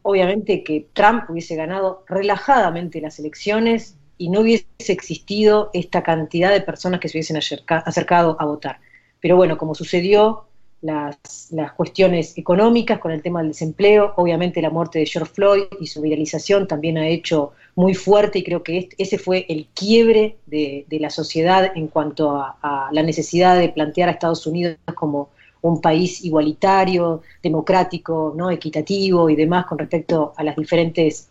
obviamente 0.02 0.64
que 0.64 0.86
Trump 0.92 1.30
hubiese 1.30 1.54
ganado 1.54 2.02
relajadamente 2.08 3.00
las 3.00 3.20
elecciones 3.20 3.94
y 4.16 4.28
no 4.28 4.40
hubiese 4.40 4.66
existido 4.88 5.70
esta 5.72 6.02
cantidad 6.02 6.50
de 6.50 6.62
personas 6.62 6.98
que 6.98 7.08
se 7.08 7.18
hubiesen 7.18 7.36
acercado 7.36 8.36
a 8.40 8.44
votar. 8.44 8.80
Pero 9.20 9.36
bueno, 9.36 9.56
como 9.56 9.76
sucedió, 9.76 10.48
las, 10.80 11.48
las, 11.50 11.72
cuestiones 11.72 12.36
económicas, 12.38 12.98
con 12.98 13.10
el 13.10 13.22
tema 13.22 13.40
del 13.40 13.48
desempleo, 13.48 14.14
obviamente 14.16 14.62
la 14.62 14.70
muerte 14.70 14.98
de 14.98 15.06
George 15.06 15.32
Floyd 15.32 15.64
y 15.80 15.86
su 15.86 16.00
viralización 16.00 16.68
también 16.68 16.98
ha 16.98 17.08
hecho 17.08 17.52
muy 17.78 17.94
fuerte 17.94 18.40
y 18.40 18.42
creo 18.42 18.64
que 18.64 18.88
ese 18.98 19.18
fue 19.18 19.46
el 19.48 19.68
quiebre 19.72 20.38
de, 20.46 20.84
la 20.90 21.10
sociedad 21.10 21.70
en 21.76 21.86
cuanto 21.86 22.32
a, 22.32 22.88
la 22.90 23.04
necesidad 23.04 23.56
de 23.56 23.68
plantear 23.68 24.08
a 24.08 24.12
Estados 24.12 24.48
Unidos 24.48 24.78
como 24.96 25.28
un 25.62 25.80
país 25.80 26.24
igualitario, 26.24 27.22
democrático, 27.40 28.34
no 28.36 28.50
equitativo 28.50 29.30
y 29.30 29.36
demás 29.36 29.66
con 29.66 29.78
respecto 29.78 30.32
a 30.36 30.42
las 30.42 30.56
diferentes 30.56 31.28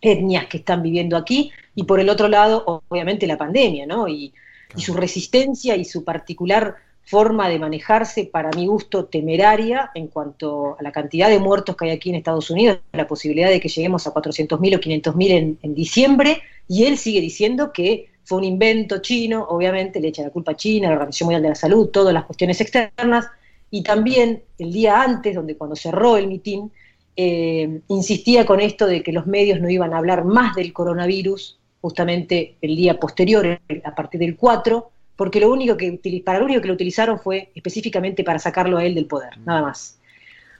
etnias 0.00 0.46
que 0.46 0.56
están 0.56 0.82
viviendo 0.82 1.16
aquí. 1.16 1.52
Y 1.76 1.84
por 1.84 2.00
el 2.00 2.08
otro 2.08 2.26
lado 2.26 2.82
obviamente 2.88 3.28
la 3.28 3.38
pandemia 3.38 3.86
¿no? 3.86 4.08
y, 4.08 4.32
y 4.74 4.80
su 4.80 4.94
resistencia 4.94 5.76
y 5.76 5.84
su 5.84 6.02
particular 6.02 6.74
forma 7.08 7.48
de 7.48 7.58
manejarse, 7.58 8.26
para 8.26 8.50
mi 8.50 8.66
gusto, 8.66 9.06
temeraria 9.06 9.90
en 9.94 10.08
cuanto 10.08 10.76
a 10.78 10.82
la 10.82 10.92
cantidad 10.92 11.30
de 11.30 11.38
muertos 11.38 11.74
que 11.74 11.86
hay 11.86 11.90
aquí 11.92 12.10
en 12.10 12.16
Estados 12.16 12.50
Unidos, 12.50 12.80
la 12.92 13.06
posibilidad 13.06 13.48
de 13.48 13.60
que 13.60 13.70
lleguemos 13.70 14.06
a 14.06 14.12
400.000 14.12 14.76
o 14.76 14.78
500.000 14.78 15.30
en, 15.30 15.58
en 15.62 15.74
diciembre, 15.74 16.42
y 16.68 16.84
él 16.84 16.98
sigue 16.98 17.22
diciendo 17.22 17.72
que 17.72 18.10
fue 18.24 18.36
un 18.36 18.44
invento 18.44 18.98
chino, 18.98 19.46
obviamente 19.48 20.00
le 20.00 20.08
echa 20.08 20.22
la 20.22 20.28
culpa 20.28 20.52
a 20.52 20.56
China, 20.56 20.88
la 20.88 20.96
Organización 20.96 21.28
Mundial 21.28 21.42
de 21.44 21.48
la 21.48 21.54
Salud, 21.54 21.88
todas 21.88 22.12
las 22.12 22.24
cuestiones 22.24 22.60
externas, 22.60 23.26
y 23.70 23.82
también 23.82 24.42
el 24.58 24.70
día 24.70 25.00
antes, 25.00 25.34
donde 25.34 25.56
cuando 25.56 25.76
cerró 25.76 26.18
el 26.18 26.26
mitin, 26.26 26.70
eh, 27.16 27.80
insistía 27.88 28.44
con 28.44 28.60
esto 28.60 28.86
de 28.86 29.02
que 29.02 29.12
los 29.12 29.26
medios 29.26 29.62
no 29.62 29.70
iban 29.70 29.94
a 29.94 29.98
hablar 29.98 30.24
más 30.24 30.54
del 30.54 30.74
coronavirus, 30.74 31.58
justamente 31.80 32.56
el 32.60 32.76
día 32.76 33.00
posterior, 33.00 33.58
a 33.82 33.94
partir 33.94 34.20
del 34.20 34.36
4, 34.36 34.90
porque 35.18 35.40
lo 35.40 35.50
único 35.50 35.76
que, 35.76 35.98
para 36.24 36.38
lo 36.38 36.44
único 36.44 36.60
que 36.60 36.68
lo 36.68 36.74
utilizaron 36.74 37.18
fue 37.18 37.50
específicamente 37.56 38.22
para 38.22 38.38
sacarlo 38.38 38.78
a 38.78 38.84
él 38.84 38.94
del 38.94 39.06
poder, 39.06 39.36
mm. 39.36 39.44
nada 39.44 39.62
más. 39.62 39.98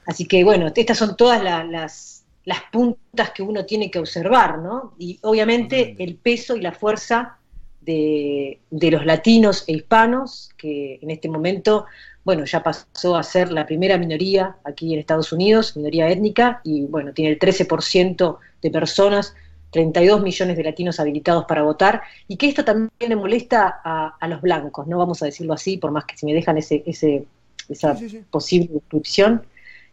Así 0.05 0.25
que 0.25 0.43
bueno, 0.43 0.69
estas 0.75 0.97
son 0.97 1.15
todas 1.15 1.41
las, 1.41 2.25
las 2.43 2.59
puntas 2.69 3.31
que 3.31 3.41
uno 3.41 3.65
tiene 3.65 3.89
que 3.89 3.99
observar, 3.99 4.59
¿no? 4.59 4.95
Y 4.99 5.17
obviamente 5.21 5.95
el 5.97 6.15
peso 6.15 6.57
y 6.57 6.61
la 6.61 6.73
fuerza 6.73 7.37
de, 7.79 8.59
de, 8.69 8.91
los 8.91 9.05
latinos 9.05 9.63
e 9.65 9.73
hispanos, 9.77 10.49
que 10.57 10.99
en 11.01 11.09
este 11.09 11.29
momento, 11.29 11.85
bueno, 12.25 12.43
ya 12.43 12.61
pasó 12.61 13.15
a 13.15 13.23
ser 13.23 13.53
la 13.53 13.65
primera 13.65 13.97
minoría 13.97 14.57
aquí 14.65 14.93
en 14.93 14.99
Estados 14.99 15.31
Unidos, 15.31 15.77
minoría 15.77 16.09
étnica, 16.09 16.59
y 16.65 16.81
bueno, 16.81 17.13
tiene 17.13 17.31
el 17.31 17.39
13% 17.39 18.37
de 18.61 18.71
personas 18.71 19.35
32 19.71 20.21
millones 20.21 20.57
de 20.57 20.63
latinos 20.63 20.99
habilitados 20.99 21.45
para 21.45 21.63
votar, 21.63 22.01
y 22.27 22.37
que 22.37 22.47
esto 22.47 22.65
también 22.65 22.91
le 22.99 23.15
molesta 23.15 23.81
a, 23.83 24.27
los 24.27 24.41
blancos, 24.41 24.87
no 24.87 24.97
vamos 24.97 25.21
a 25.21 25.25
decirlo 25.25 25.53
así, 25.53 25.77
por 25.77 25.91
más 25.91 26.05
que 26.05 26.17
si 26.17 26.25
me 26.25 26.33
dejan 26.33 26.57
ese, 26.57 26.83
ese 26.85 27.25
esa 27.69 27.97
posible 28.29 28.69
descripción, 28.73 29.43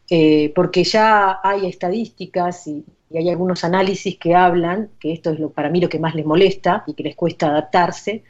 eh, 0.08 0.52
porque 0.54 0.84
ya 0.84 1.40
hay 1.42 1.66
estadísticas 1.66 2.66
y, 2.66 2.84
hay 3.14 3.30
algunos 3.30 3.62
análisis 3.62 4.18
que 4.18 4.34
hablan, 4.34 4.90
que 4.98 5.12
esto 5.12 5.30
es 5.30 5.38
lo, 5.38 5.50
para 5.50 5.70
mí 5.70 5.80
lo 5.80 5.88
que 5.88 6.00
más 6.00 6.16
les 6.16 6.26
molesta 6.26 6.82
y 6.88 6.94
que 6.94 7.04
les 7.04 7.14
cuesta 7.14 7.46
adaptarse, 7.46 8.24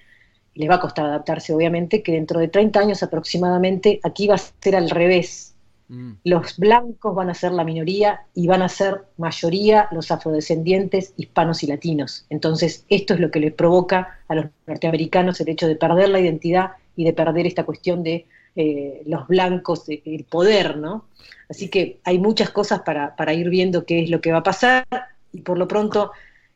y 0.53 0.61
les 0.61 0.69
va 0.69 0.75
a 0.75 0.81
costar 0.81 1.07
adaptarse 1.07 1.55
obviamente, 1.55 2.03
que 2.03 2.13
dentro 2.13 2.39
de 2.39 2.49
30 2.49 2.81
años 2.81 3.03
aproximadamente 3.03 4.01
aquí 4.03 4.27
va 4.27 4.35
a 4.35 4.39
ser 4.39 4.77
al 4.77 4.91
revés, 4.91 5.56
Mm. 5.89 6.13
Los 6.25 6.57
blancos 6.59 7.15
van 7.15 7.31
a 7.31 7.35
ser 7.35 7.53
la 7.53 7.65
minoría 7.65 8.23
y 8.35 8.47
van 8.47 8.63
a 8.63 8.69
ser 8.69 9.03
mayoría 9.19 9.89
los 9.93 10.11
afrodescendientes, 10.11 11.13
hispanos 11.17 11.63
y 11.63 11.69
latinos. 11.69 12.27
Entonces, 12.31 12.85
esto 12.89 13.15
es 13.15 13.21
lo 13.21 13.31
que 13.31 13.41
les 13.41 13.53
provoca 13.53 14.19
a 14.29 14.35
los 14.35 14.47
norteamericanos 14.67 15.41
el 15.41 15.49
hecho 15.49 15.69
de 15.69 15.77
perder 15.77 16.09
la 16.09 16.21
identidad 16.21 16.73
y 16.97 17.05
de 17.05 17.13
perder 17.13 17.47
esta 17.47 17.65
cuestión 17.65 18.03
de 18.03 18.27
eh, 18.57 19.03
los 19.07 19.29
blancos, 19.29 19.85
el 19.89 20.25
poder, 20.25 20.79
¿no? 20.79 21.05
Así 21.49 21.69
que 21.69 22.01
hay 22.05 22.19
muchas 22.19 22.51
cosas 22.51 22.81
para, 22.81 23.35
ir 23.35 23.49
viendo 23.51 23.85
qué 23.85 24.03
es 24.03 24.11
lo 24.11 24.21
que 24.21 24.33
va 24.33 24.39
a 24.39 24.43
pasar 24.43 24.87
y 25.33 25.43
por 25.43 25.59
lo 25.59 25.69
pronto 25.69 26.11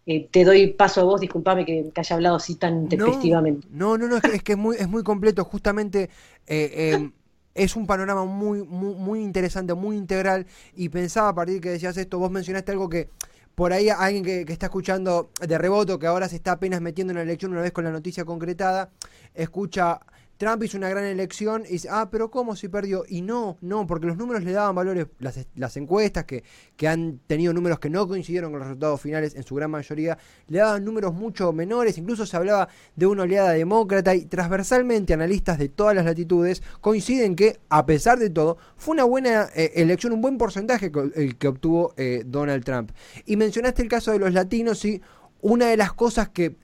eh, 0.07 0.27
te 0.31 0.45
doy 0.45 0.69
paso 0.69 1.03
a 1.03 1.05
vos, 1.05 1.21
disculpame 1.21 1.65
que, 1.65 1.93
haya 1.95 2.17
hablado 2.17 2.37
así 2.37 2.57
tan 2.57 2.89
tempestivamente. 2.89 3.69
No, 3.71 3.97
no, 3.97 4.09
no, 4.09 4.17
es 4.17 4.43
que 4.43 4.53
es, 4.53 4.59
muy, 4.59 4.77
es 4.77 4.89
muy 4.89 5.05
completo. 5.05 5.45
Justamente 5.45 6.11
eh, 6.47 7.11
es 7.55 7.77
un 7.77 7.87
panorama 7.87 8.25
muy, 8.25 8.63
muy, 8.63 8.95
muy 8.95 9.21
interesante, 9.21 9.75
muy 9.75 9.97
integral. 9.97 10.47
Y 10.75 10.89
pensaba 10.89 11.29
a 11.29 11.35
partir 11.35 11.61
que 11.61 11.71
decías 11.71 11.97
esto, 11.97 12.19
vos 12.19 12.31
mencionaste 12.31 12.73
algo 12.73 12.89
que 12.89 13.09
por 13.55 13.73
ahí 13.73 13.89
alguien 13.91 14.25
que, 14.25 14.45
que, 14.45 14.53
está 14.53 14.67
escuchando 14.67 15.31
de 15.47 15.59
reboto, 15.59 15.99
que 15.99 16.07
ahora 16.07 16.29
se 16.29 16.37
está 16.37 16.53
apenas 16.53 16.81
metiendo 16.81 17.11
en 17.11 17.17
la 17.17 17.23
elección 17.23 17.53
una 17.53 17.61
vez 17.61 17.73
con 17.73 17.85
la 17.85 17.91
noticia 17.91 18.25
concretada, 18.25 18.91
escucha 19.35 20.01
Trump 20.41 20.63
hizo 20.65 20.79
una 20.79 20.89
gran 20.89 21.05
elección 21.05 21.65
y 21.69 21.73
dice, 21.73 21.89
ah, 21.91 22.09
pero 22.11 22.31
¿cómo 22.31 22.57
si 22.57 22.69
perdió? 22.69 23.05
Y 23.07 23.21
no, 23.21 23.59
no, 23.61 23.87
porque 23.87 24.07
los 24.07 24.17
números 24.17 24.43
le 24.43 24.53
daban 24.53 24.75
valores, 24.75 25.07
las, 25.19 25.77
encuestas 25.77 26.25
que, 26.25 26.45
que, 26.79 26.89
han 26.89 27.21
tenido 27.27 27.53
números 27.53 27.79
que 27.79 27.91
no 27.91 28.09
coincidieron 28.09 28.51
con 28.51 28.61
los 28.61 28.69
resultados 28.69 29.03
finales 29.03 29.35
en 29.35 29.43
su 29.43 29.55
gran 29.55 29.71
mayoría, 29.71 30.17
le 30.49 30.61
daban 30.61 30.83
números 30.83 31.13
mucho 31.13 31.53
menores, 31.53 31.99
incluso 31.99 32.25
se 32.25 32.39
hablaba 32.39 32.71
de 32.97 33.07
una 33.07 33.25
oleada 33.25 33.51
demócrata 33.51 34.15
y 34.15 34.25
transversalmente 34.25 35.13
analistas 35.13 35.59
de 35.59 35.69
todas 35.69 35.95
las 35.95 36.07
latitudes 36.07 36.63
coinciden 36.81 37.37
que, 37.37 37.61
a 37.69 37.85
pesar 37.85 38.19
de 38.19 38.31
todo, 38.31 38.57
fue 38.79 38.95
una 38.95 39.05
buena 39.05 39.51
eh, 39.55 39.73
elección, 39.75 40.15
un 40.15 40.23
buen 40.23 40.39
porcentaje 40.39 40.91
el 41.17 41.37
que 41.37 41.49
obtuvo 41.49 41.93
eh, 41.99 42.23
Donald 42.25 42.65
Trump. 42.65 42.93
Y 43.27 43.37
mencionaste 43.37 43.83
el 43.83 43.89
caso 43.89 44.11
de 44.13 44.19
los 44.19 44.33
latinos 44.33 44.83
y 44.87 45.03
una 45.43 45.67
de 45.67 45.77
las 45.77 45.93
cosas 45.93 46.31
que 46.31 46.57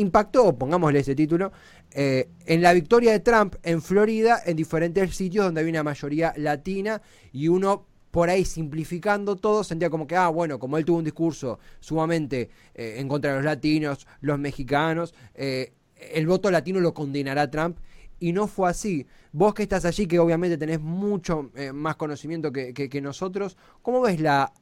impactó, 0.00 0.56
pongámosle 0.56 1.00
ese 1.00 1.14
título, 1.14 1.52
eh, 1.92 2.28
en 2.44 2.60
la 2.62 2.72
victoria 2.74 3.12
de 3.12 3.20
Trump 3.20 3.56
en 3.62 3.80
Florida, 3.80 4.42
en 4.44 4.56
diferentes 4.56 5.16
sitios 5.16 5.46
donde 5.46 5.60
había 5.60 5.72
una 5.72 5.82
mayoría 5.82 6.34
latina 6.36 7.00
y 7.32 7.48
uno 7.48 7.86
por 8.10 8.30
ahí 8.30 8.44
simplificando 8.44 9.36
todo, 9.36 9.64
sentía 9.64 9.90
como 9.90 10.06
que, 10.06 10.16
ah, 10.16 10.28
bueno, 10.28 10.58
como 10.58 10.76
él 10.78 10.84
tuvo 10.84 10.98
un 10.98 11.04
discurso 11.04 11.58
sumamente 11.80 12.50
eh, 12.74 12.96
en 12.98 13.08
contra 13.08 13.30
de 13.30 13.36
los 13.36 13.44
latinos, 13.44 14.06
los 14.20 14.38
mexicanos, 14.38 15.14
eh, 15.34 15.72
el 15.94 16.26
voto 16.26 16.50
latino 16.50 16.80
lo 16.80 16.94
condenará 16.94 17.50
Trump. 17.50 17.78
Y 18.20 18.32
no 18.32 18.48
fue 18.48 18.68
así. 18.68 19.06
Vos 19.30 19.54
que 19.54 19.62
estás 19.62 19.84
allí, 19.84 20.06
que 20.08 20.18
obviamente 20.18 20.58
tenés 20.58 20.80
mucho 20.80 21.52
más 21.72 21.94
conocimiento 21.94 22.50
que, 22.50 22.74
que, 22.74 23.00
nosotros, 23.00 23.56
¿cómo 23.80 24.00
ves 24.00 24.20
la, 24.20 24.52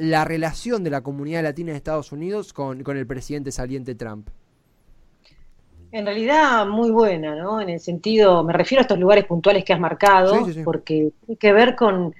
la 0.00 0.24
relación 0.24 0.82
de 0.82 0.90
la 0.90 1.02
comunidad 1.02 1.44
latina 1.44 1.70
en 1.70 1.76
Estados 1.76 2.10
Unidos 2.10 2.52
con, 2.52 2.82
con 2.82 2.96
el 2.96 3.06
presidente 3.06 3.52
saliente 3.52 3.94
Trump? 3.94 4.30
En 5.90 6.04
realidad 6.04 6.66
muy 6.66 6.90
buena, 6.90 7.34
¿no? 7.34 7.60
En 7.60 7.70
el 7.70 7.80
sentido, 7.80 8.44
me 8.44 8.52
refiero 8.52 8.80
a 8.80 8.82
estos 8.82 8.98
lugares 8.98 9.24
puntuales 9.24 9.64
que 9.64 9.72
has 9.72 9.80
marcado, 9.80 10.46
porque 10.64 11.12
tiene 11.24 11.38
que 11.38 11.52
ver 11.52 11.74
con, 11.74 12.14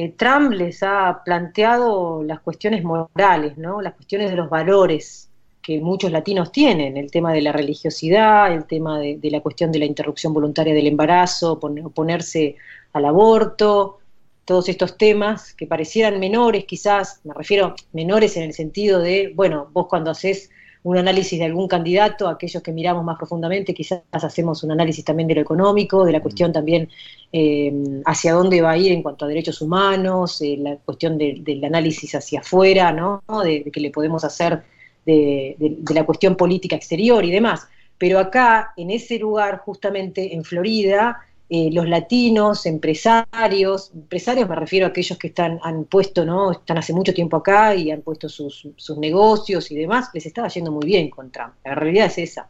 eh, 0.00 0.14
Trump 0.16 0.52
les 0.52 0.84
ha 0.84 1.22
planteado 1.24 2.22
las 2.22 2.38
cuestiones 2.38 2.84
morales, 2.84 3.58
¿no? 3.58 3.80
Las 3.80 3.94
cuestiones 3.94 4.30
de 4.30 4.36
los 4.36 4.48
valores 4.48 5.28
que 5.60 5.80
muchos 5.80 6.12
latinos 6.12 6.52
tienen, 6.52 6.96
el 6.96 7.10
tema 7.10 7.32
de 7.32 7.42
la 7.42 7.50
religiosidad, 7.50 8.54
el 8.54 8.64
tema 8.64 9.00
de, 9.00 9.18
la 9.24 9.40
cuestión 9.40 9.72
de 9.72 9.80
la 9.80 9.86
interrupción 9.86 10.32
voluntaria 10.32 10.72
del 10.72 10.86
embarazo, 10.86 11.58
oponerse 11.60 12.54
al 12.92 13.06
aborto, 13.06 13.98
todos 14.44 14.68
estos 14.68 14.96
temas 14.96 15.52
que 15.52 15.66
parecieran 15.66 16.20
menores 16.20 16.64
quizás, 16.64 17.20
me 17.24 17.34
refiero 17.34 17.74
menores 17.92 18.36
en 18.36 18.44
el 18.44 18.52
sentido 18.52 19.00
de, 19.00 19.32
bueno, 19.34 19.68
vos 19.72 19.88
cuando 19.88 20.12
haces 20.12 20.48
un 20.84 20.96
análisis 20.96 21.38
de 21.38 21.44
algún 21.44 21.68
candidato, 21.68 22.28
aquellos 22.28 22.62
que 22.62 22.72
miramos 22.72 23.04
más 23.04 23.16
profundamente, 23.16 23.74
quizás 23.74 24.02
hacemos 24.12 24.62
un 24.62 24.72
análisis 24.72 25.04
también 25.04 25.28
de 25.28 25.34
lo 25.34 25.40
económico, 25.40 26.04
de 26.04 26.12
la 26.12 26.20
cuestión 26.20 26.52
también 26.52 26.88
eh, 27.32 27.72
hacia 28.06 28.32
dónde 28.32 28.60
va 28.60 28.72
a 28.72 28.78
ir 28.78 28.92
en 28.92 29.02
cuanto 29.02 29.24
a 29.24 29.28
derechos 29.28 29.60
humanos, 29.60 30.40
eh, 30.40 30.56
la 30.58 30.76
cuestión 30.76 31.18
del 31.18 31.64
análisis 31.64 32.14
hacia 32.14 32.40
afuera, 32.40 32.92
¿no? 32.92 33.22
De, 33.44 33.62
de 33.64 33.70
que 33.70 33.80
le 33.80 33.90
podemos 33.90 34.24
hacer 34.24 34.62
de, 35.04 35.56
de, 35.58 35.94
la 35.94 36.04
cuestión 36.04 36.36
política 36.36 36.76
exterior 36.76 37.24
y 37.24 37.30
demás. 37.30 37.66
Pero 37.96 38.18
acá, 38.18 38.72
en 38.76 38.90
ese 38.90 39.18
lugar, 39.18 39.58
justamente 39.64 40.34
en 40.34 40.44
Florida, 40.44 41.20
eh, 41.50 41.70
los 41.72 41.88
latinos, 41.88 42.66
empresarios, 42.66 43.90
empresarios 43.94 44.46
me 44.48 44.54
refiero 44.54 44.84
a 44.84 44.90
aquellos 44.90 45.16
que 45.16 45.28
están, 45.28 45.58
han 45.62 45.84
puesto, 45.84 46.26
¿no? 46.26 46.52
Están 46.52 46.76
hace 46.76 46.92
mucho 46.92 47.14
tiempo 47.14 47.38
acá 47.38 47.74
y 47.74 47.90
han 47.90 48.02
puesto 48.02 48.28
sus, 48.28 48.68
negocios 48.98 49.70
y 49.70 49.76
demás, 49.76 50.10
les 50.12 50.26
estaba 50.26 50.48
yendo 50.48 50.70
muy 50.70 50.84
bien 50.84 51.08
con 51.08 51.30
Trump. 51.30 51.54
La 51.64 51.74
realidad 51.74 52.06
es 52.06 52.18
esa. 52.18 52.48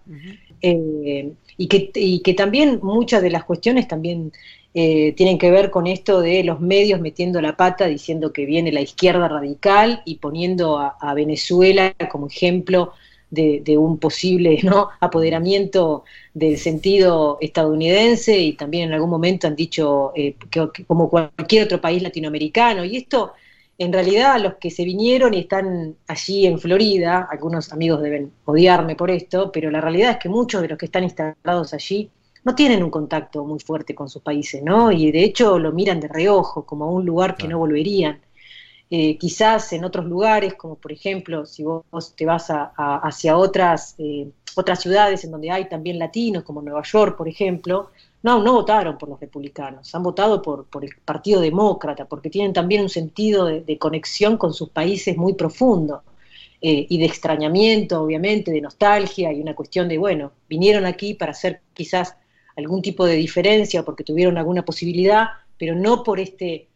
Eh, 0.61 1.31
y, 1.57 1.69
que, 1.69 1.93
y 1.95 2.21
que 2.21 2.35
también 2.35 2.81
muchas 2.83 3.23
de 3.23 3.31
las 3.31 3.45
cuestiones 3.45 3.87
también 3.87 4.33
eh, 4.75 5.13
tienen 5.17 5.39
que 5.39 5.53
ver 5.53 5.71
con 5.71 5.87
esto 5.87 6.21
de 6.21 6.43
los 6.43 6.61
medios 6.61 7.01
metiendo 7.01 7.41
la 7.41 7.57
pata 7.57 7.87
diciendo 7.87 8.33
que 8.33 8.47
viene 8.47 8.73
la 8.73 8.81
izquierda 8.81 9.29
radical 9.29 10.03
y 10.07 10.17
poniendo 10.17 10.79
a 10.79 11.15
Venezuela 11.15 11.95
como 12.11 12.27
ejemplo 12.27 12.95
de, 13.31 13.79
un 13.79 13.99
posible 13.99 14.59
¿no? 14.63 14.89
apoderamiento 15.01 16.05
del 16.35 16.59
sentido 16.59 17.39
estadounidense 17.41 18.39
y 18.39 18.55
también 18.55 18.89
en 18.89 18.95
algún 18.95 19.11
momento 19.11 19.47
han 19.47 19.57
dicho 19.57 20.13
eh, 20.15 20.37
que, 20.51 20.85
como 20.87 21.11
cualquier 21.11 21.65
otro 21.65 21.81
país 21.81 22.03
latinoamericano. 22.03 22.85
Y 22.85 22.97
esto, 22.97 23.33
en 23.77 23.93
realidad, 23.93 24.41
los 24.41 24.55
que 24.55 24.71
se 24.71 24.85
vinieron 24.85 25.35
y 25.35 25.41
están 25.41 25.97
allí 26.07 26.47
en 26.47 26.59
Florida, 26.59 27.29
algunos 27.31 27.73
amigos 27.73 28.03
deben 28.03 28.33
odiarme 28.45 28.97
por 28.97 29.11
esto, 29.11 29.53
pero 29.53 29.71
la 29.71 29.81
realidad 29.81 30.13
es 30.13 30.17
que 30.19 30.29
muchos 30.29 30.63
de 30.63 30.69
los 30.69 30.79
que 30.79 30.87
están 30.87 31.05
instalados 31.05 31.75
allí 31.75 32.11
no 32.45 32.55
tienen 32.55 32.83
un 32.83 32.91
contacto 32.91 33.45
muy 33.45 33.59
fuerte 33.59 33.95
con 33.95 34.09
sus 34.09 34.23
países, 34.23 34.63
¿no? 34.63 34.91
Y 34.91 35.13
de 35.13 35.23
hecho 35.25 35.59
lo 35.59 35.73
miran 35.73 36.01
de 36.01 36.09
reojo, 36.09 36.65
como 36.65 36.91
un 36.91 37.05
lugar 37.05 37.37
que 37.37 37.49
no 37.49 37.59
volverían. 37.59 38.21
Eh, 38.91 39.19
quizás 39.19 39.73
en 39.75 39.85
otros 39.85 40.07
lugares, 40.07 40.55
como 40.55 40.77
por 40.77 40.93
ejemplo, 40.93 41.45
si 41.45 41.63
vos 41.63 41.85
te 42.17 42.25
vas 42.25 42.49
a, 42.49 42.73
hacia 43.03 43.37
otras, 43.37 43.95
eh, 43.99 44.31
otras 44.57 44.81
ciudades 44.81 45.25
en 45.25 45.31
donde 45.31 45.51
hay 45.51 45.69
también 45.69 45.99
latinos, 45.99 46.43
como 46.43 46.63
Nueva 46.63 46.83
York, 46.83 47.17
por 47.17 47.29
ejemplo, 47.29 47.91
no, 48.23 48.43
no 48.43 48.55
votaron 48.55 48.97
por 48.97 49.11
los 49.11 49.21
republicanos, 49.21 49.95
han 49.95 50.03
votado 50.03 50.41
por, 50.41 50.65
por 50.67 50.85
el 50.85 50.91
Partido 51.05 51.41
Demócrata, 51.41 52.07
porque 52.07 52.31
tienen 52.31 52.55
también 52.55 52.83
un 52.83 52.89
sentido 52.89 53.45
de, 53.45 53.79
conexión 53.79 54.39
con 54.39 54.55
sus 54.55 54.71
países 54.71 55.17
muy 55.17 55.35
profundo. 55.35 56.03
Eh, 56.61 56.87
y 56.89 56.99
de 56.99 57.05
extrañamiento, 57.05 58.03
obviamente, 58.03 58.51
de 58.51 58.61
nostalgia 58.61 59.33
y 59.33 59.41
una 59.41 59.55
cuestión 59.55 59.87
de, 59.87 59.97
bueno, 59.97 60.33
vinieron 60.49 60.87
aquí 60.87 61.15
para 61.15 61.31
hacer 61.31 61.61
quizás 61.73 62.17
algún 62.57 62.83
tipo 62.83 63.07
de 63.07 63.15
diferencia 63.15 63.85
porque 63.85 64.03
tuvieron 64.03 64.37
alguna 64.39 64.65
posibilidad, 64.65 65.29
pero 65.57 65.77
no 65.77 66.03
por 66.03 66.19
este 66.19 66.67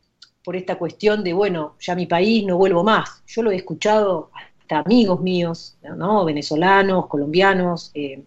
por 0.45 0.57
esta 0.57 0.77
cuestión 0.77 1.23
de, 1.23 1.33
bueno, 1.33 1.77
ya 1.81 1.95
mi 1.95 2.07
país 2.07 2.45
no 2.45 2.57
vuelvo 2.57 2.83
más. 2.83 3.23
Yo 3.27 3.43
lo 3.43 3.51
he 3.51 3.57
escuchado 3.57 4.31
hasta 4.61 4.81
amigos 4.81 5.21
míos, 5.21 5.77
¿no? 5.97 6.25
venezolanos, 6.25 7.07
colombianos, 7.07 7.91
eh, 7.95 8.23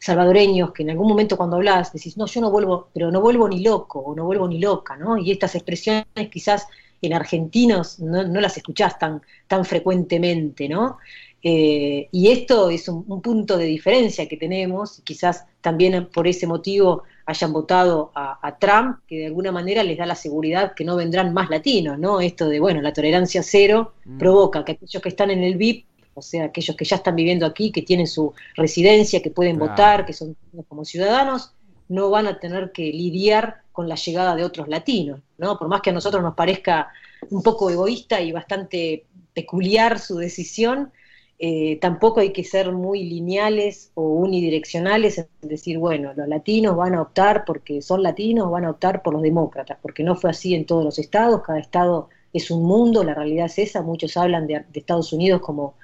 salvadoreños, 0.00 0.72
que 0.72 0.82
en 0.82 0.90
algún 0.90 1.08
momento 1.08 1.36
cuando 1.36 1.56
hablas 1.56 1.92
decís, 1.92 2.16
no, 2.16 2.26
yo 2.26 2.40
no 2.40 2.50
vuelvo, 2.50 2.88
pero 2.92 3.10
no 3.10 3.20
vuelvo 3.20 3.48
ni 3.48 3.60
loco 3.62 4.00
o 4.00 4.14
no 4.14 4.24
vuelvo 4.24 4.46
ni 4.48 4.58
loca, 4.58 4.96
¿no? 4.96 5.16
Y 5.18 5.32
estas 5.32 5.54
expresiones 5.54 6.06
quizás 6.30 6.66
en 7.02 7.12
argentinos 7.12 7.98
no, 7.98 8.22
las 8.40 8.56
escuchás 8.56 8.98
tan, 8.98 9.22
tan 9.46 9.64
frecuentemente, 9.64 10.68
¿no? 10.68 10.98
Eh, 11.42 12.08
y 12.10 12.28
esto 12.28 12.70
es 12.70 12.88
un, 12.88 13.04
punto 13.22 13.56
de 13.56 13.66
diferencia 13.66 14.28
que 14.28 14.36
tenemos, 14.36 15.00
quizás 15.04 15.44
también 15.60 16.08
por 16.12 16.26
ese 16.26 16.46
motivo 16.46 17.04
hayan 17.26 17.52
votado 17.52 18.12
a, 18.14 18.56
Trump, 18.58 19.00
que 19.06 19.18
de 19.18 19.26
alguna 19.26 19.50
manera 19.50 19.82
les 19.82 19.98
da 19.98 20.06
la 20.06 20.14
seguridad 20.14 20.74
que 20.74 20.84
no 20.84 20.94
vendrán 20.94 21.34
más 21.34 21.50
latinos, 21.50 21.98
¿no? 21.98 22.20
Esto 22.20 22.48
de, 22.48 22.60
bueno, 22.60 22.80
la 22.80 22.92
tolerancia 22.92 23.42
cero 23.42 23.94
mm. 24.04 24.18
provoca 24.18 24.64
que 24.64 24.72
aquellos 24.72 25.02
que 25.02 25.08
están 25.08 25.30
en 25.30 25.42
el 25.42 25.56
VIP, 25.56 25.86
o 26.14 26.22
sea, 26.22 26.44
aquellos 26.44 26.76
que 26.76 26.84
ya 26.84 26.96
están 26.96 27.16
viviendo 27.16 27.44
aquí, 27.44 27.72
que 27.72 27.82
tienen 27.82 28.06
su 28.06 28.32
residencia, 28.54 29.20
que 29.20 29.30
pueden 29.30 29.58
votar, 29.58 30.06
que 30.06 30.12
son 30.12 30.36
como 30.68 30.84
ciudadanos, 30.84 31.52
no 31.88 32.10
van 32.10 32.28
a 32.28 32.38
tener 32.38 32.70
que 32.72 32.84
lidiar 32.84 33.62
con 33.72 33.88
la 33.88 33.96
llegada 33.96 34.36
de 34.36 34.44
otros 34.44 34.68
latinos, 34.68 35.20
¿no? 35.36 35.58
Por 35.58 35.68
más 35.68 35.82
que 35.82 35.90
a 35.90 35.92
nosotros 35.92 36.22
nos 36.22 36.34
parezca 36.34 36.88
un 37.30 37.42
poco 37.42 37.70
egoísta 37.70 38.20
y 38.20 38.30
bastante 38.32 39.04
peculiar 39.34 39.98
su 39.98 40.16
decisión, 40.16 40.92
eh, 41.38 41.78
tampoco 41.80 42.20
hay 42.20 42.32
que 42.32 42.44
ser 42.44 42.72
muy 42.72 43.04
lineales 43.04 43.90
o 43.94 44.02
unidireccionales, 44.02 45.18
es 45.18 45.28
decir, 45.42 45.78
bueno, 45.78 46.14
los 46.14 46.26
latinos 46.28 46.76
van 46.76 46.94
a 46.94 47.02
optar 47.02 47.44
porque 47.44 47.82
son 47.82 48.02
latinos, 48.02 48.50
van 48.50 48.64
a 48.64 48.70
optar 48.70 49.02
por 49.02 49.12
los 49.12 49.22
demócratas, 49.22 49.78
porque 49.82 50.02
no 50.02 50.16
fue 50.16 50.30
así 50.30 50.54
en 50.54 50.64
todos 50.64 50.82
los 50.82 50.98
estados, 50.98 51.42
cada 51.42 51.58
estado 51.58 52.08
es 52.32 52.50
un 52.50 52.64
mundo, 52.64 53.04
la 53.04 53.12
realidad 53.12 53.46
es 53.46 53.58
esa, 53.58 53.82
muchos 53.82 54.16
hablan 54.16 54.46
de, 54.46 54.64
Estados 54.72 55.12
Unidos 55.12 55.42
como 55.42 55.74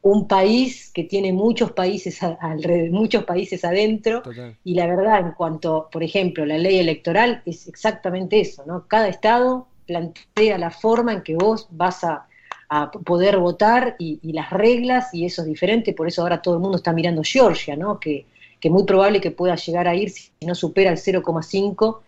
un 0.00 0.26
país 0.26 0.90
que 0.92 1.04
tiene 1.04 1.32
muchos 1.32 1.72
países 1.72 2.22
alrededor, 2.22 2.90
muchos 2.90 3.24
países 3.24 3.64
adentro 3.64 4.22
y 4.64 4.74
la 4.74 4.86
verdad 4.86 5.20
en 5.20 5.32
cuanto, 5.32 5.88
por 5.92 6.02
ejemplo, 6.02 6.46
la 6.46 6.58
ley 6.58 6.78
electoral 6.78 7.42
es 7.46 7.68
exactamente 7.68 8.40
eso, 8.40 8.64
¿no? 8.66 8.88
Cada 8.88 9.08
estado 9.08 9.68
plantea 9.86 10.58
la 10.58 10.70
forma 10.70 11.12
en 11.12 11.22
que 11.22 11.36
vos 11.36 11.68
vas 11.70 12.02
a 12.02 12.26
a 12.74 12.90
poder 12.90 13.38
votar 13.38 13.96
y, 13.98 14.32
las 14.32 14.48
reglas, 14.48 15.12
y 15.12 15.26
eso 15.26 15.42
es 15.42 15.48
diferente, 15.48 15.92
por 15.92 16.08
eso 16.08 16.22
ahora 16.22 16.40
todo 16.40 16.54
el 16.54 16.60
mundo 16.60 16.78
está 16.78 16.90
mirando 16.94 17.20
Georgia, 17.22 17.76
¿no? 17.76 18.00
que, 18.00 18.24
que 18.58 18.70
muy 18.70 18.84
probable 18.84 19.20
que 19.20 19.30
pueda 19.30 19.56
llegar 19.56 19.86
a 19.86 19.94
ir 19.94 20.08
si 20.08 20.30
no 20.46 20.54
supera 20.54 20.90
el 20.90 20.96
0,5 20.96 21.98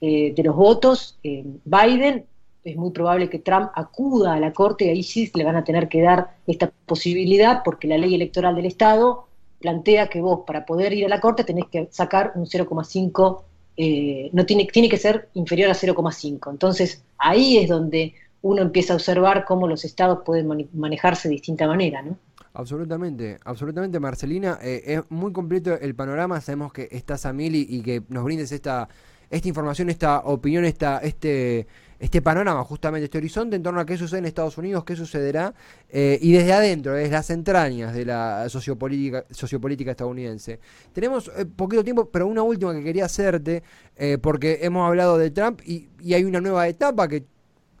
eh, 0.00 0.32
de 0.34 0.42
los 0.42 0.56
votos. 0.56 1.18
Eh, 1.22 1.44
Biden, 1.66 2.24
es 2.64 2.74
muy 2.74 2.90
probable 2.92 3.28
que 3.28 3.38
Trump 3.38 3.68
acuda 3.74 4.32
a 4.32 4.40
la 4.40 4.54
Corte 4.54 4.86
y 4.86 4.88
ahí 4.88 5.02
sí 5.02 5.30
le 5.34 5.44
van 5.44 5.56
a 5.56 5.64
tener 5.64 5.88
que 5.88 6.00
dar 6.00 6.38
esta 6.46 6.72
posibilidad 6.86 7.60
porque 7.62 7.86
la 7.86 7.98
ley 7.98 8.14
electoral 8.14 8.56
del 8.56 8.64
Estado 8.64 9.26
plantea 9.60 10.08
que 10.08 10.22
vos 10.22 10.40
para 10.46 10.64
poder 10.64 10.94
ir 10.94 11.04
a 11.04 11.10
la 11.10 11.20
Corte 11.20 11.44
tenés 11.44 11.66
que 11.70 11.88
sacar 11.90 12.32
un 12.34 12.46
0,5, 12.46 13.42
eh, 13.76 14.30
no 14.32 14.46
tiene, 14.46 14.64
tiene 14.72 14.88
que 14.88 14.96
ser 14.96 15.28
inferior 15.34 15.70
a 15.70 15.74
0,5. 15.74 16.50
Entonces 16.50 17.04
ahí 17.18 17.58
es 17.58 17.68
donde 17.68 18.14
uno 18.44 18.60
empieza 18.60 18.92
a 18.92 18.96
observar 18.96 19.46
cómo 19.46 19.66
los 19.66 19.86
estados 19.86 20.18
pueden 20.22 20.68
manejarse 20.74 21.28
de 21.28 21.32
distinta 21.32 21.66
manera, 21.66 22.02
¿no? 22.02 22.18
Absolutamente, 22.52 23.38
absolutamente 23.42 23.98
Marcelina, 23.98 24.58
eh, 24.62 24.82
es 24.84 25.10
muy 25.10 25.32
completo 25.32 25.72
el 25.80 25.94
panorama, 25.94 26.40
sabemos 26.42 26.70
que 26.70 26.88
estás 26.92 27.24
a 27.24 27.32
mil 27.32 27.54
y, 27.56 27.80
que 27.80 28.02
nos 28.10 28.22
brindes 28.22 28.52
esta, 28.52 28.86
esta 29.30 29.48
información, 29.48 29.88
esta 29.88 30.18
opinión, 30.20 30.66
esta, 30.66 30.98
este, 30.98 31.66
este 31.98 32.20
panorama, 32.20 32.62
justamente 32.64 33.06
este 33.06 33.16
horizonte 33.16 33.56
en 33.56 33.62
torno 33.62 33.80
a 33.80 33.86
qué 33.86 33.96
sucede 33.96 34.18
en 34.18 34.26
Estados 34.26 34.58
Unidos, 34.58 34.84
qué 34.84 34.94
sucederá, 34.94 35.54
eh, 35.88 36.18
y 36.20 36.32
desde 36.32 36.52
adentro, 36.52 36.92
desde 36.92 37.12
las 37.12 37.30
entrañas 37.30 37.94
de 37.94 38.04
la 38.04 38.46
sociopolítica, 38.50 39.24
sociopolítica 39.30 39.92
estadounidense. 39.92 40.60
Tenemos 40.92 41.32
eh, 41.34 41.46
poquito 41.46 41.82
tiempo, 41.82 42.10
pero 42.10 42.26
una 42.26 42.42
última 42.42 42.74
que 42.74 42.84
quería 42.84 43.06
hacerte, 43.06 43.62
porque 44.20 44.58
hemos 44.62 44.86
hablado 44.86 45.16
de 45.16 45.30
Trump 45.30 45.60
y, 45.64 45.88
y 46.00 46.12
hay 46.12 46.24
una 46.24 46.40
nueva 46.40 46.68
etapa 46.68 47.08
que 47.08 47.24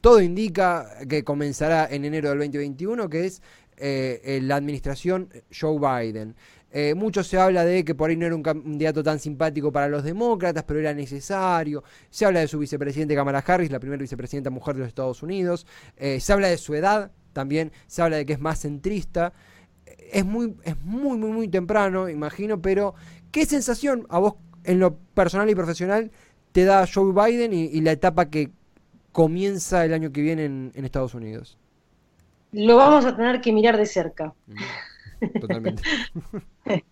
todo 0.04 0.20
indica 0.20 0.98
que 1.08 1.24
comenzará 1.24 1.88
en 1.90 2.04
enero 2.04 2.28
del 2.28 2.40
2021, 2.40 3.08
que 3.08 3.24
es 3.24 3.40
eh, 3.78 4.38
la 4.42 4.56
administración 4.56 5.30
Joe 5.50 5.78
Biden. 5.78 6.36
Eh, 6.70 6.92
mucho 6.94 7.24
se 7.24 7.38
habla 7.38 7.64
de 7.64 7.86
que 7.86 7.94
por 7.94 8.10
ahí 8.10 8.16
no 8.18 8.26
era 8.26 8.34
un 8.34 8.42
candidato 8.42 9.02
tan 9.02 9.18
simpático 9.18 9.72
para 9.72 9.88
los 9.88 10.04
demócratas, 10.04 10.62
pero 10.64 10.78
era 10.78 10.92
necesario. 10.92 11.84
Se 12.10 12.26
habla 12.26 12.40
de 12.40 12.48
su 12.48 12.58
vicepresidente 12.58 13.14
Kamala 13.14 13.38
Harris, 13.38 13.70
la 13.70 13.80
primera 13.80 13.98
vicepresidenta 13.98 14.50
mujer 14.50 14.74
de 14.74 14.80
los 14.80 14.88
Estados 14.88 15.22
Unidos. 15.22 15.66
Eh, 15.96 16.20
se 16.20 16.34
habla 16.34 16.48
de 16.48 16.58
su 16.58 16.74
edad 16.74 17.10
también. 17.32 17.72
Se 17.86 18.02
habla 18.02 18.18
de 18.18 18.26
que 18.26 18.34
es 18.34 18.40
más 18.40 18.60
centrista. 18.60 19.32
Es 20.12 20.26
muy, 20.26 20.54
es 20.64 20.78
muy, 20.82 21.16
muy, 21.16 21.30
muy 21.30 21.48
temprano, 21.48 22.10
imagino, 22.10 22.60
pero 22.60 22.94
¿qué 23.30 23.46
sensación 23.46 24.06
a 24.10 24.18
vos 24.18 24.34
en 24.64 24.80
lo 24.80 24.98
personal 24.98 25.48
y 25.48 25.54
profesional 25.54 26.10
te 26.52 26.64
da 26.64 26.86
Joe 26.86 27.14
Biden 27.14 27.54
y 27.54 27.80
la 27.80 27.92
etapa 27.92 28.28
que, 28.28 28.50
comienza 29.14 29.84
el 29.84 29.94
año 29.94 30.10
que 30.10 30.20
viene 30.20 30.44
en, 30.44 30.72
Estados 30.74 31.14
Unidos? 31.14 31.56
Lo 32.50 32.76
vamos 32.76 33.04
a 33.04 33.14
tener 33.14 33.40
que 33.40 33.52
mirar 33.52 33.76
de 33.76 33.86
cerca. 33.86 34.34
Totalmente. 35.40 35.82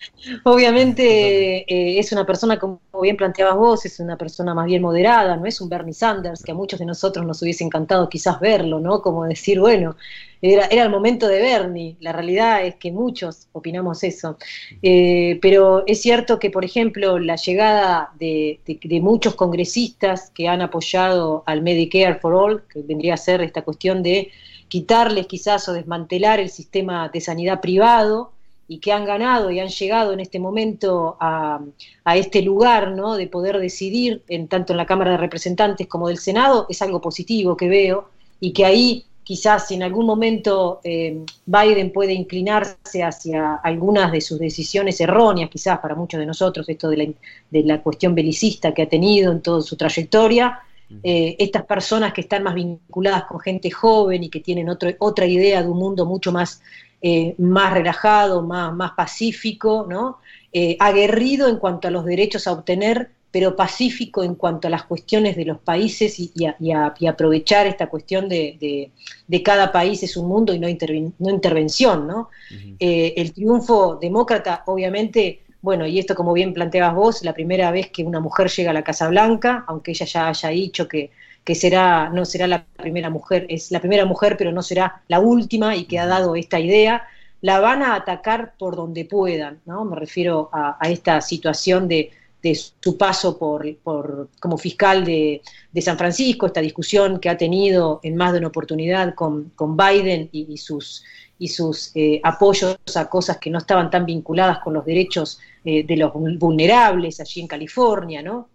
Obviamente 0.45 1.63
eh, 1.63 1.99
es 1.99 2.13
una 2.13 2.27
persona, 2.27 2.59
como 2.59 2.81
bien 3.01 3.17
planteabas 3.17 3.57
vos, 3.57 3.87
es 3.87 4.01
una 4.01 4.17
persona 4.17 4.55
más 4.55 4.67
bien 4.67 4.83
moderada, 4.83 5.37
no 5.37 5.47
es 5.47 5.61
un 5.61 5.69
Bernie 5.69 5.95
Sanders, 5.95 6.43
que 6.43 6.53
a 6.53 6.55
muchos 6.55 6.79
de 6.79 6.87
nosotros 6.87 7.25
nos 7.27 7.43
hubiese 7.43 7.65
encantado 7.65 8.09
quizás 8.09 8.39
verlo, 8.41 8.81
¿no? 8.81 9.01
Como 9.03 9.25
decir, 9.25 9.61
bueno, 9.61 9.97
era, 10.43 10.67
era 10.67 10.83
el 10.83 10.91
momento 10.91 11.29
de 11.29 11.41
Bernie. 11.41 11.97
La 12.01 12.13
realidad 12.13 12.65
es 12.65 12.75
que 12.75 12.91
muchos 12.91 13.49
opinamos 13.53 14.03
eso. 14.03 14.37
Eh, 14.83 15.39
pero 15.41 15.85
es 15.87 16.03
cierto 16.03 16.39
que, 16.39 16.51
por 16.51 16.65
ejemplo, 16.65 17.19
la 17.19 17.37
llegada 17.37 18.11
de, 18.19 18.61
de 18.67 19.01
muchos 19.01 19.35
congresistas 19.37 20.31
que 20.35 20.49
han 20.49 20.61
apoyado 20.61 21.45
al 21.47 21.63
Medicare 21.63 22.17
for 22.17 22.35
All, 22.35 22.63
que 22.69 22.83
vendría 22.83 23.15
a 23.15 23.19
ser 23.19 23.41
esta 23.41 23.63
cuestión 23.63 24.03
de 24.03 24.31
quitarles 24.73 25.27
quizás 25.27 25.69
o 25.69 25.75
desmantelar 25.75 26.41
el 26.41 26.49
sistema 26.49 27.11
de 27.11 27.21
sanidad 27.21 27.61
privado, 27.61 28.33
y 28.67 28.79
que 28.79 28.91
han 28.91 29.05
ganado 29.05 29.51
y 29.51 29.61
han 29.61 29.69
llegado 29.69 30.15
en 30.15 30.21
este 30.21 30.39
momento 30.39 31.19
a, 31.21 31.61
este 32.15 32.41
lugar 32.41 32.93
¿no? 32.93 33.17
de 33.17 33.27
poder 33.27 33.59
decidir, 33.59 34.23
en, 34.29 34.49
tanto 34.49 34.73
en 34.73 34.79
la 34.79 34.87
Cámara 34.87 35.11
de 35.11 35.19
Representantes 35.19 35.87
como 35.87 36.09
del 36.09 36.17
Senado, 36.17 36.65
es 36.71 36.81
algo 36.81 37.03
positivo 37.03 37.55
que 37.55 37.69
veo 37.69 38.09
y 38.41 38.55
que 38.55 38.65
ahí 38.65 39.05
quizás 39.25 39.71
en 39.73 39.83
algún 39.83 40.07
momento 40.07 40.81
eh, 40.85 41.23
Biden 41.45 41.93
puede 41.93 42.15
inclinarse 42.15 43.03
hacia 43.03 43.57
algunas 43.57 44.11
de 44.11 44.23
sus 44.23 44.39
decisiones 44.39 44.99
erróneas, 45.03 45.51
quizás 45.51 45.79
para 45.81 45.95
muchos 45.95 46.19
de 46.19 46.25
nosotros, 46.25 46.67
esto 46.67 46.89
de 46.89 46.97
la, 46.97 47.07
de 47.51 47.63
la 47.65 47.83
cuestión 47.83 48.15
belicista 48.15 48.73
que 48.73 48.83
ha 48.85 48.89
tenido 48.89 49.33
en 49.33 49.43
toda 49.43 49.61
su 49.61 49.77
trayectoria, 49.77 50.61
eh, 51.03 51.37
estas 51.39 51.65
personas 51.65 52.13
que 52.13 52.23
están 52.23 52.43
más 52.43 52.55
vinculadas 52.55 53.25
con 53.25 53.41
gente 53.41 53.71
joven 53.71 54.25
y 54.25 54.29
que 54.29 54.41
tienen 54.41 54.69
otro, 54.69 54.91
otra 54.99 55.27
idea 55.27 55.63
de 55.63 55.69
un 55.69 55.79
mundo 55.79 56.07
mucho 56.07 56.33
más 56.33 56.61
eh, 57.05 57.35
más 57.39 57.75
relajado, 57.75 58.43
más, 58.43 58.73
más 58.73 58.93
pacífico, 58.93 59.85
¿no? 59.91 60.19
Eh, 60.53 60.77
aguerrido 60.79 61.49
en 61.49 61.57
cuanto 61.57 61.89
a 61.89 61.91
los 61.91 62.05
derechos 62.05 62.47
a 62.47 62.53
obtener, 62.53 63.11
pero 63.33 63.57
pacífico 63.57 64.23
en 64.23 64.37
cuanto 64.37 64.69
a 64.69 64.71
las 64.71 64.85
cuestiones 64.85 65.35
de 65.35 65.47
los 65.47 65.59
países 65.59 66.21
y, 66.21 66.33
aprovechar 67.05 67.67
esta 67.67 67.89
cuestión 67.89 68.29
de, 68.29 68.93
cada 69.45 69.73
país 69.73 70.01
es 70.05 70.17
un 70.17 70.29
mundo 70.29 70.55
y 70.55 70.61
no, 70.61 70.69
no 71.19 71.31
intervención. 71.31 72.07
¿no? 72.07 72.29
Eh, 72.79 73.15
el 73.17 73.33
triunfo 73.33 73.99
demócrata, 74.01 74.63
obviamente, 74.67 75.43
bueno, 75.63 75.87
y 75.87 75.99
esto 75.99 76.15
como 76.15 76.33
bien 76.33 76.53
planteabas 76.53 76.95
vos, 76.95 77.25
la 77.25 77.33
primera 77.33 77.71
vez 77.71 77.91
que 77.91 78.05
una 78.05 78.21
mujer 78.21 78.51
llega 78.51 78.71
a 78.71 78.75
la 78.75 78.85
Casa 78.85 79.09
Blanca, 79.09 79.65
aunque 79.67 79.93
ella 79.93 80.07
ya 80.07 80.29
haya 80.29 80.49
dicho 80.51 80.89
que 80.89 81.11
que 81.45 81.55
será, 81.55 82.09
no 82.09 82.25
será 82.25 82.47
la 82.47 82.65
primera 82.65 83.11
mujer, 83.11 83.47
es 83.49 83.71
la 83.71 83.81
primera 83.81 84.05
mujer, 84.05 84.37
pero 84.37 84.53
no 84.53 84.63
será 84.63 85.03
la 85.09 85.21
última 85.21 85.75
y 85.75 85.85
que 85.85 85.99
ha 85.99 86.07
dado 86.07 86.37
esta 86.37 86.61
idea, 86.61 87.05
la 87.41 87.59
van 87.59 87.83
a 87.83 87.97
atacar 87.97 88.55
por 88.59 88.77
donde 88.77 89.05
puedan, 89.05 89.61
¿no? 89.67 89.85
Me 89.85 89.97
refiero 89.97 90.49
a, 90.53 90.79
esta 90.89 91.21
situación 91.21 91.89
de, 91.89 92.13
de 92.41 92.55
su 92.55 92.97
paso 92.97 93.37
por, 93.37 93.77
por 93.79 94.29
como 94.39 94.57
fiscal 94.57 95.05
de, 95.05 95.43
San 95.81 95.99
Francisco, 95.99 96.47
esta 96.47 96.61
discusión 96.61 97.19
que 97.19 97.29
ha 97.29 97.37
tenido 97.37 97.99
en 98.05 98.17
más 98.17 98.33
de 98.33 98.39
una 98.39 98.49
oportunidad 98.49 99.15
con, 99.15 99.51
con 99.57 99.77
Biden 99.77 100.29
y, 100.31 100.57
sus, 100.59 101.03
y 101.41 101.49
sus 101.49 101.91
eh, 101.97 102.21
apoyos 102.23 102.79
a 102.95 103.09
cosas 103.09 103.39
que 103.39 103.51
no 103.51 103.59
estaban 103.59 103.91
tan 103.91 104.07
vinculadas 104.07 104.61
con 104.61 104.75
los 104.75 104.85
derechos 104.85 105.41
eh, 105.65 105.85
de 105.85 105.97
los 105.97 106.13
vulnerables 106.13 107.21
allí 107.21 107.41
en 107.41 107.47
California, 107.47 108.23
¿no? 108.23 108.49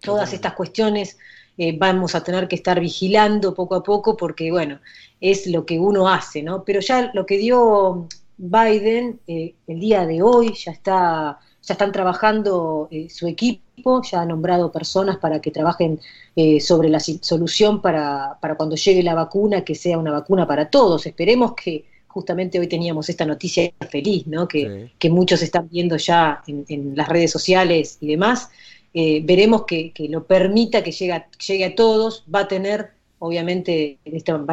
Todas 0.00 0.32
estas 0.32 0.52
cuestiones 0.52 1.18
eh, 1.56 1.76
vamos 1.78 2.14
a 2.14 2.22
tener 2.22 2.46
que 2.46 2.56
estar 2.56 2.78
vigilando 2.78 3.54
poco 3.54 3.74
a 3.74 3.82
poco 3.82 4.16
porque, 4.16 4.50
bueno, 4.50 4.80
es 5.20 5.46
lo 5.46 5.64
que 5.64 5.78
uno 5.78 6.08
hace, 6.08 6.42
¿no? 6.42 6.64
Pero 6.64 6.80
ya 6.80 7.10
lo 7.14 7.24
que 7.24 7.38
dio 7.38 8.08
Biden 8.36 9.20
el 9.26 9.80
día 9.80 10.06
de 10.06 10.22
hoy 10.22 10.52
ya 10.54 10.72
está 10.72 11.38
ya 11.66 11.74
están 11.74 11.92
trabajando 11.92 12.88
eh, 12.90 13.08
su 13.08 13.26
equipo, 13.26 14.02
ya 14.02 14.20
ha 14.20 14.26
nombrado 14.26 14.70
personas 14.70 15.16
para 15.16 15.40
que 15.40 15.50
trabajen 15.50 15.98
eh, 16.36 16.60
sobre 16.60 16.88
la 16.90 17.00
solución 17.00 17.80
para, 17.80 18.38
para, 18.40 18.56
cuando 18.56 18.76
llegue 18.76 19.02
la 19.02 19.14
vacuna, 19.14 19.64
que 19.64 19.74
sea 19.74 19.98
una 19.98 20.12
vacuna 20.12 20.46
para 20.46 20.68
todos. 20.68 21.06
Esperemos 21.06 21.54
que 21.54 21.86
justamente 22.14 22.60
hoy 22.60 22.68
teníamos 22.68 23.08
esta 23.08 23.26
noticia 23.26 23.72
feliz, 23.90 24.24
¿no? 24.28 24.46
que, 24.46 24.92
que 25.00 25.10
muchos 25.10 25.42
están 25.42 25.68
viendo 25.68 25.96
ya 25.96 26.42
en, 26.46 26.94
las 26.94 27.08
redes 27.08 27.32
sociales 27.32 27.98
y 28.00 28.06
demás. 28.06 28.50
Eh, 28.94 29.20
veremos 29.24 29.64
que, 29.64 29.90
que, 29.90 30.08
lo 30.08 30.24
permita, 30.24 30.84
que 30.84 30.92
llegue 30.92 31.24
llegue 31.44 31.64
a 31.64 31.74
todos, 31.74 32.24
va 32.32 32.40
a 32.40 32.48
tener 32.48 32.90
obviamente 33.18 33.98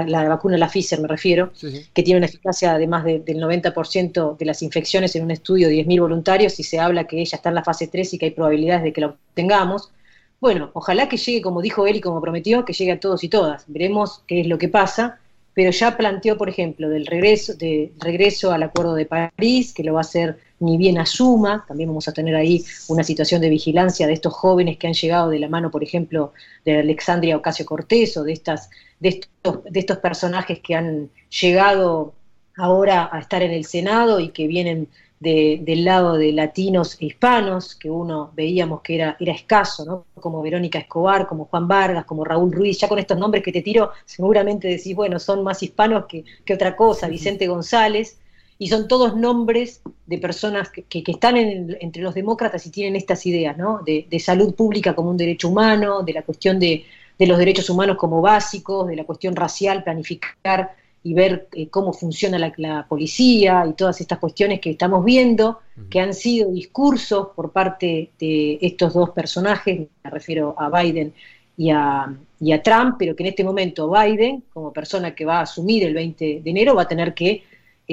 la 0.07 0.27
vacuna, 0.29 0.57
la 0.57 0.69
Pfizer 0.69 0.99
me 1.01 1.07
refiero, 1.07 1.51
que 1.93 2.03
tiene 2.03 2.17
una 2.17 2.25
eficacia 2.25 2.77
de 2.77 2.87
más 2.87 3.03
del 3.03 3.23
90% 3.25 4.37
de 4.37 4.45
las 4.45 4.63
infecciones 4.63 5.15
en 5.15 5.23
un 5.23 5.31
estudio 5.31 5.67
de 5.67 5.85
10.000 5.85 5.99
voluntarios 5.99 6.59
y 6.59 6.63
se 6.63 6.79
habla 6.79 7.05
que 7.05 7.21
ella 7.21 7.35
está 7.35 7.49
en 7.49 7.55
la 7.55 7.63
fase 7.63 7.87
3 7.87 8.13
y 8.13 8.17
que 8.17 8.25
hay 8.25 8.31
probabilidades 8.31 8.83
de 8.83 8.93
que 8.93 9.01
la 9.01 9.07
obtengamos. 9.07 9.91
Bueno, 10.39 10.71
ojalá 10.73 11.09
que 11.09 11.17
llegue, 11.17 11.41
como 11.41 11.61
dijo 11.61 11.85
él 11.85 11.97
y 11.97 12.01
como 12.01 12.21
prometió, 12.21 12.65
que 12.65 12.73
llegue 12.73 12.93
a 12.93 12.99
todos 12.99 13.23
y 13.23 13.29
todas. 13.29 13.65
Veremos 13.67 14.23
qué 14.25 14.41
es 14.41 14.47
lo 14.47 14.57
que 14.57 14.69
pasa, 14.69 15.19
pero 15.53 15.71
ya 15.71 15.97
planteó, 15.97 16.37
por 16.37 16.49
ejemplo, 16.49 16.89
del 16.89 17.05
regreso, 17.05 17.53
del 17.55 17.91
regreso 17.99 18.51
al 18.51 18.63
Acuerdo 18.63 18.95
de 18.95 19.05
París, 19.05 19.73
que 19.73 19.83
lo 19.83 19.93
va 19.93 19.99
a 19.99 20.01
hacer 20.01 20.37
ni 20.59 20.77
bien 20.77 20.97
asuma, 20.97 21.65
también 21.67 21.89
vamos 21.89 22.07
a 22.07 22.13
tener 22.13 22.35
ahí 22.35 22.63
una 22.87 23.03
situación 23.03 23.41
de 23.41 23.49
vigilancia 23.49 24.07
de 24.07 24.13
estos 24.13 24.33
jóvenes 24.33 24.77
que 24.77 24.87
han 24.87 24.93
llegado 24.93 25.29
de 25.29 25.39
la 25.39 25.49
mano, 25.49 25.71
por 25.71 25.83
ejemplo, 25.83 26.33
de 26.63 26.79
Alexandria 26.79 27.35
Ocasio 27.35 27.65
Cortés 27.65 28.15
o 28.17 28.23
de, 28.23 28.33
estas, 28.33 28.69
de, 28.99 29.09
estos, 29.09 29.63
de 29.63 29.79
estos 29.79 29.97
personajes 29.97 30.59
que 30.59 30.75
han 30.75 31.09
llegado 31.29 32.13
ahora 32.55 33.09
a 33.11 33.19
estar 33.19 33.41
en 33.41 33.51
el 33.51 33.65
Senado 33.65 34.19
y 34.19 34.29
que 34.29 34.47
vienen 34.47 34.87
del 35.21 35.85
lado 35.85 36.17
de 36.17 36.31
latinos 36.31 36.97
e 36.99 37.05
hispanos, 37.05 37.75
que 37.75 37.91
uno 37.91 38.31
veíamos 38.35 38.81
que 38.81 38.95
era, 38.95 39.17
era 39.19 39.33
escaso, 39.33 39.85
¿no? 39.85 40.05
como 40.19 40.41
Verónica 40.41 40.79
Escobar, 40.79 41.27
como 41.27 41.45
Juan 41.45 41.67
Vargas, 41.67 42.05
como 42.05 42.25
Raúl 42.25 42.51
Ruiz, 42.51 42.79
ya 42.79 42.87
con 42.87 42.97
estos 42.97 43.19
nombres 43.19 43.43
que 43.43 43.51
te 43.51 43.61
tiro, 43.61 43.91
seguramente 44.05 44.67
decís, 44.67 44.95
bueno, 44.95 45.19
son 45.19 45.43
más 45.43 45.61
hispanos 45.61 46.05
que, 46.07 46.25
que 46.43 46.53
otra 46.55 46.75
cosa, 46.75 47.07
Vicente 47.07 47.47
González, 47.47 48.17
y 48.61 48.67
son 48.67 48.87
todos 48.87 49.15
nombres 49.15 49.81
de 50.05 50.19
personas 50.19 50.69
que, 50.69 50.85
están 51.07 51.35
entre 51.35 52.03
los 52.03 52.13
demócratas 52.13 52.63
y 52.67 52.69
tienen 52.69 52.95
estas 52.95 53.25
ideas, 53.25 53.57
¿no? 53.57 53.81
De, 53.83 54.19
salud 54.19 54.53
pública 54.53 54.93
como 54.93 55.09
un 55.09 55.17
derecho 55.17 55.49
humano, 55.49 56.03
de 56.03 56.13
la 56.13 56.21
cuestión 56.21 56.59
de, 56.59 56.85
los 57.17 57.39
derechos 57.39 57.71
humanos 57.71 57.97
como 57.97 58.21
básicos, 58.21 58.87
de 58.87 58.97
la 58.97 59.03
cuestión 59.03 59.35
racial, 59.35 59.83
planificar 59.83 60.75
y 61.03 61.13
ver 61.13 61.47
eh, 61.53 61.67
cómo 61.69 61.93
funciona 61.93 62.37
la, 62.37 62.85
policía 62.87 63.65
y 63.67 63.73
todas 63.73 63.99
estas 64.01 64.19
cuestiones 64.19 64.59
que 64.59 64.71
estamos 64.71 65.03
viendo, 65.03 65.59
que 65.89 65.99
han 65.99 66.13
sido 66.13 66.51
discursos 66.51 67.29
por 67.35 67.51
parte 67.51 68.11
de 68.19 68.59
estos 68.61 68.93
dos 68.93 69.09
personajes, 69.09 69.87
me 70.03 70.09
refiero 70.09 70.55
a 70.57 70.69
Biden 70.69 71.13
y 71.57 71.71
a, 71.71 72.13
y 72.39 72.51
a 72.51 72.61
Trump, 72.61 72.95
pero 72.99 73.15
que 73.15 73.23
en 73.23 73.29
este 73.29 73.43
momento 73.43 73.91
Biden, 73.91 74.43
como 74.53 74.71
persona 74.71 75.15
que 75.15 75.25
va 75.25 75.39
a 75.39 75.41
asumir 75.41 75.83
el 75.83 75.93
20 75.93 76.41
de 76.43 76.49
enero, 76.49 76.75
va 76.75 76.83
a 76.83 76.87
tener 76.87 77.13
que 77.13 77.43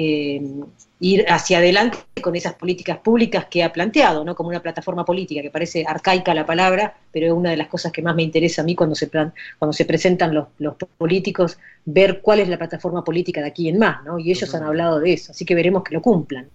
eh, 0.01 0.41
ir 1.01 1.25
hacia 1.27 1.57
adelante 1.57 1.97
con 2.21 2.33
esas 2.33 2.53
políticas 2.53 2.99
públicas 2.99 3.47
que 3.49 3.65
ha 3.65 3.73
planteado, 3.73 4.23
¿no? 4.23 4.33
como 4.33 4.47
una 4.47 4.61
plataforma 4.61 5.03
política, 5.03 5.41
que 5.41 5.51
parece 5.51 5.83
arcaica 5.85 6.33
la 6.33 6.45
palabra, 6.45 6.95
pero 7.11 7.25
es 7.25 7.33
una 7.33 7.49
de 7.49 7.57
las 7.57 7.67
cosas 7.67 7.91
que 7.91 8.01
más 8.01 8.15
me 8.15 8.23
interesa 8.23 8.61
a 8.61 8.65
mí 8.65 8.75
cuando 8.75 8.95
se, 8.95 9.07
plan, 9.07 9.33
cuando 9.57 9.73
se 9.73 9.83
presentan 9.83 10.33
los, 10.33 10.47
los, 10.57 10.75
políticos, 10.97 11.57
ver 11.83 12.21
cuál 12.21 12.39
es 12.39 12.47
la 12.47 12.57
plataforma 12.57 13.03
política 13.03 13.41
de 13.41 13.47
aquí 13.47 13.67
en 13.67 13.77
más, 13.77 14.01
¿no? 14.05 14.19
y 14.19 14.31
ellos 14.31 14.55
han 14.55 14.63
hablado 14.63 15.01
de 15.01 15.11
eso, 15.11 15.33
así 15.33 15.43
que 15.43 15.53
veremos 15.53 15.83
que 15.83 15.93
lo 15.93 16.01
cumplan. 16.01 16.47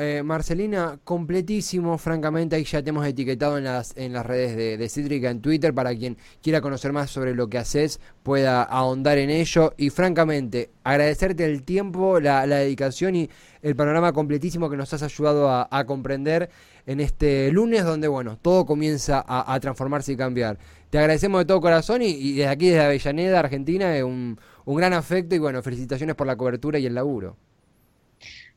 Eh, 0.00 0.22
Marcelina, 0.22 1.00
completísimo, 1.02 1.98
francamente, 1.98 2.54
ahí 2.54 2.62
ya 2.62 2.80
te 2.80 2.90
hemos 2.90 3.04
etiquetado 3.04 3.58
en 3.58 3.64
las, 3.64 3.96
en 3.96 4.12
las 4.12 4.24
redes 4.24 4.56
de, 4.56 4.76
de 4.76 5.28
en 5.28 5.40
Twitter 5.40 5.74
para 5.74 5.92
quien 5.92 6.16
quiera 6.40 6.60
conocer 6.60 6.92
más 6.92 7.10
sobre 7.10 7.34
lo 7.34 7.48
que 7.48 7.58
haces, 7.58 7.98
pueda 8.22 8.62
ahondar 8.62 9.18
en 9.18 9.28
ello. 9.28 9.74
Y 9.76 9.90
francamente, 9.90 10.70
agradecerte 10.84 11.44
el 11.46 11.64
tiempo, 11.64 12.20
la, 12.20 12.46
dedicación 12.46 13.16
y 13.16 13.28
el 13.60 13.74
panorama 13.74 14.12
completísimo 14.12 14.70
que 14.70 14.76
nos 14.76 14.94
has 14.94 15.02
ayudado 15.02 15.50
a, 15.50 15.84
comprender 15.84 16.48
en 16.86 17.00
este 17.00 17.50
lunes, 17.50 17.84
donde, 17.84 18.06
bueno, 18.06 18.38
todo 18.40 18.66
comienza 18.66 19.24
a, 19.26 19.58
transformarse 19.58 20.12
y 20.12 20.16
cambiar. 20.16 20.60
Te 20.90 20.98
agradecemos 20.98 21.40
de 21.40 21.46
todo 21.46 21.60
corazón 21.60 22.02
y, 22.02 22.34
desde 22.34 22.46
aquí, 22.46 22.68
desde 22.68 22.84
Avellaneda, 22.84 23.40
Argentina, 23.40 24.06
un, 24.06 24.38
un 24.64 24.76
gran 24.76 24.92
afecto 24.92 25.34
y, 25.34 25.40
bueno, 25.40 25.60
felicitaciones 25.60 26.14
por 26.14 26.28
la 26.28 26.36
cobertura 26.36 26.78
y 26.78 26.86
el 26.86 26.94
laburo. 26.94 27.36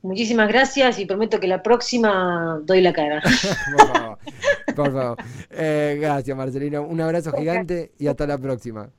Muchísimas 0.04 0.48
gracias 0.48 0.98
y 0.98 1.06
prometo 1.06 1.40
que 1.40 1.48
la 1.48 1.62
próxima 1.62 2.60
doy 2.64 2.82
la 2.82 2.92
cara. 2.92 3.22
por 4.76 4.92
favor, 4.92 5.18
eh, 5.52 5.98
gracias, 6.02 6.36
Marcelino. 6.36 6.82
Un 6.82 7.02
abrazo 7.02 7.32
gigante 7.34 7.92
y 8.00 8.08
hasta 8.08 8.26
la 8.26 8.40
próxima. 8.40 8.90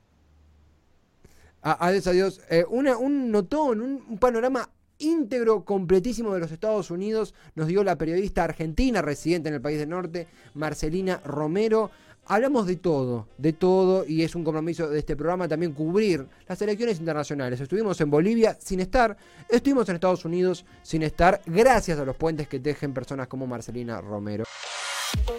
adiós, 1.61 2.07
adiós. 2.07 2.41
Eh, 2.49 2.63
un 2.69 3.31
notón, 3.31 3.81
un, 3.81 4.17
panorama 4.17 4.69
íntegro, 4.97 5.65
completísimo 5.65 6.33
de 6.33 6.39
los 6.39 6.51
Estados 6.51 6.89
Unidos 6.89 7.33
nos 7.55 7.67
dio 7.67 7.83
la 7.83 7.97
periodista 7.97 8.45
argentina 8.45 9.01
residente 9.01 9.49
en 9.49 9.55
el 9.55 9.61
país 9.61 9.79
del 9.79 9.89
norte, 9.89 10.27
Marcelina 10.53 11.19
Romero. 11.25 11.91
Hablamos 12.25 12.65
de 12.67 12.77
todo, 12.77 13.27
de 13.37 13.51
todo, 13.51 14.05
y 14.07 14.23
es 14.23 14.33
un 14.33 14.45
compromiso 14.45 14.89
de 14.89 14.99
este 14.99 15.15
programa 15.15 15.47
también 15.47 15.73
cubrir 15.73 16.25
las 16.47 16.61
elecciones 16.61 16.97
internacionales. 16.99 17.59
Estuvimos 17.59 17.99
en 17.99 18.09
Bolivia 18.09 18.57
sin 18.59 18.79
estar, 18.79 19.17
estuvimos 19.49 19.89
en 19.89 19.95
Estados 19.95 20.23
Unidos 20.23 20.65
sin 20.83 21.03
estar, 21.03 21.41
gracias 21.45 21.99
a 21.99 22.05
los 22.05 22.15
puentes 22.15 22.47
que 22.47 22.61
tejen 22.61 22.93
personas 22.93 23.27
como 23.27 23.45
Marcelina 23.45 23.99
Romero. 23.99 24.45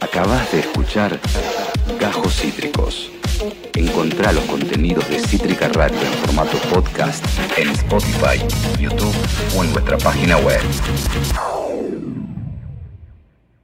Acabas 0.01 0.53
de 0.53 0.61
escuchar 0.61 1.19
Gajos 1.99 2.37
Cítricos. 2.37 3.11
Encontrá 3.75 4.33
los 4.33 4.45
contenidos 4.45 5.09
de 5.09 5.19
Cítrica 5.21 5.69
Radio 5.69 5.99
en 6.01 6.13
formato 6.25 6.59
podcast 6.73 7.25
en 7.59 7.71
Spotify, 7.71 8.39
YouTube 8.79 9.15
o 9.57 9.65
en 9.65 9.73
nuestra 9.73 9.97
página 9.99 10.37
web. 10.37 10.61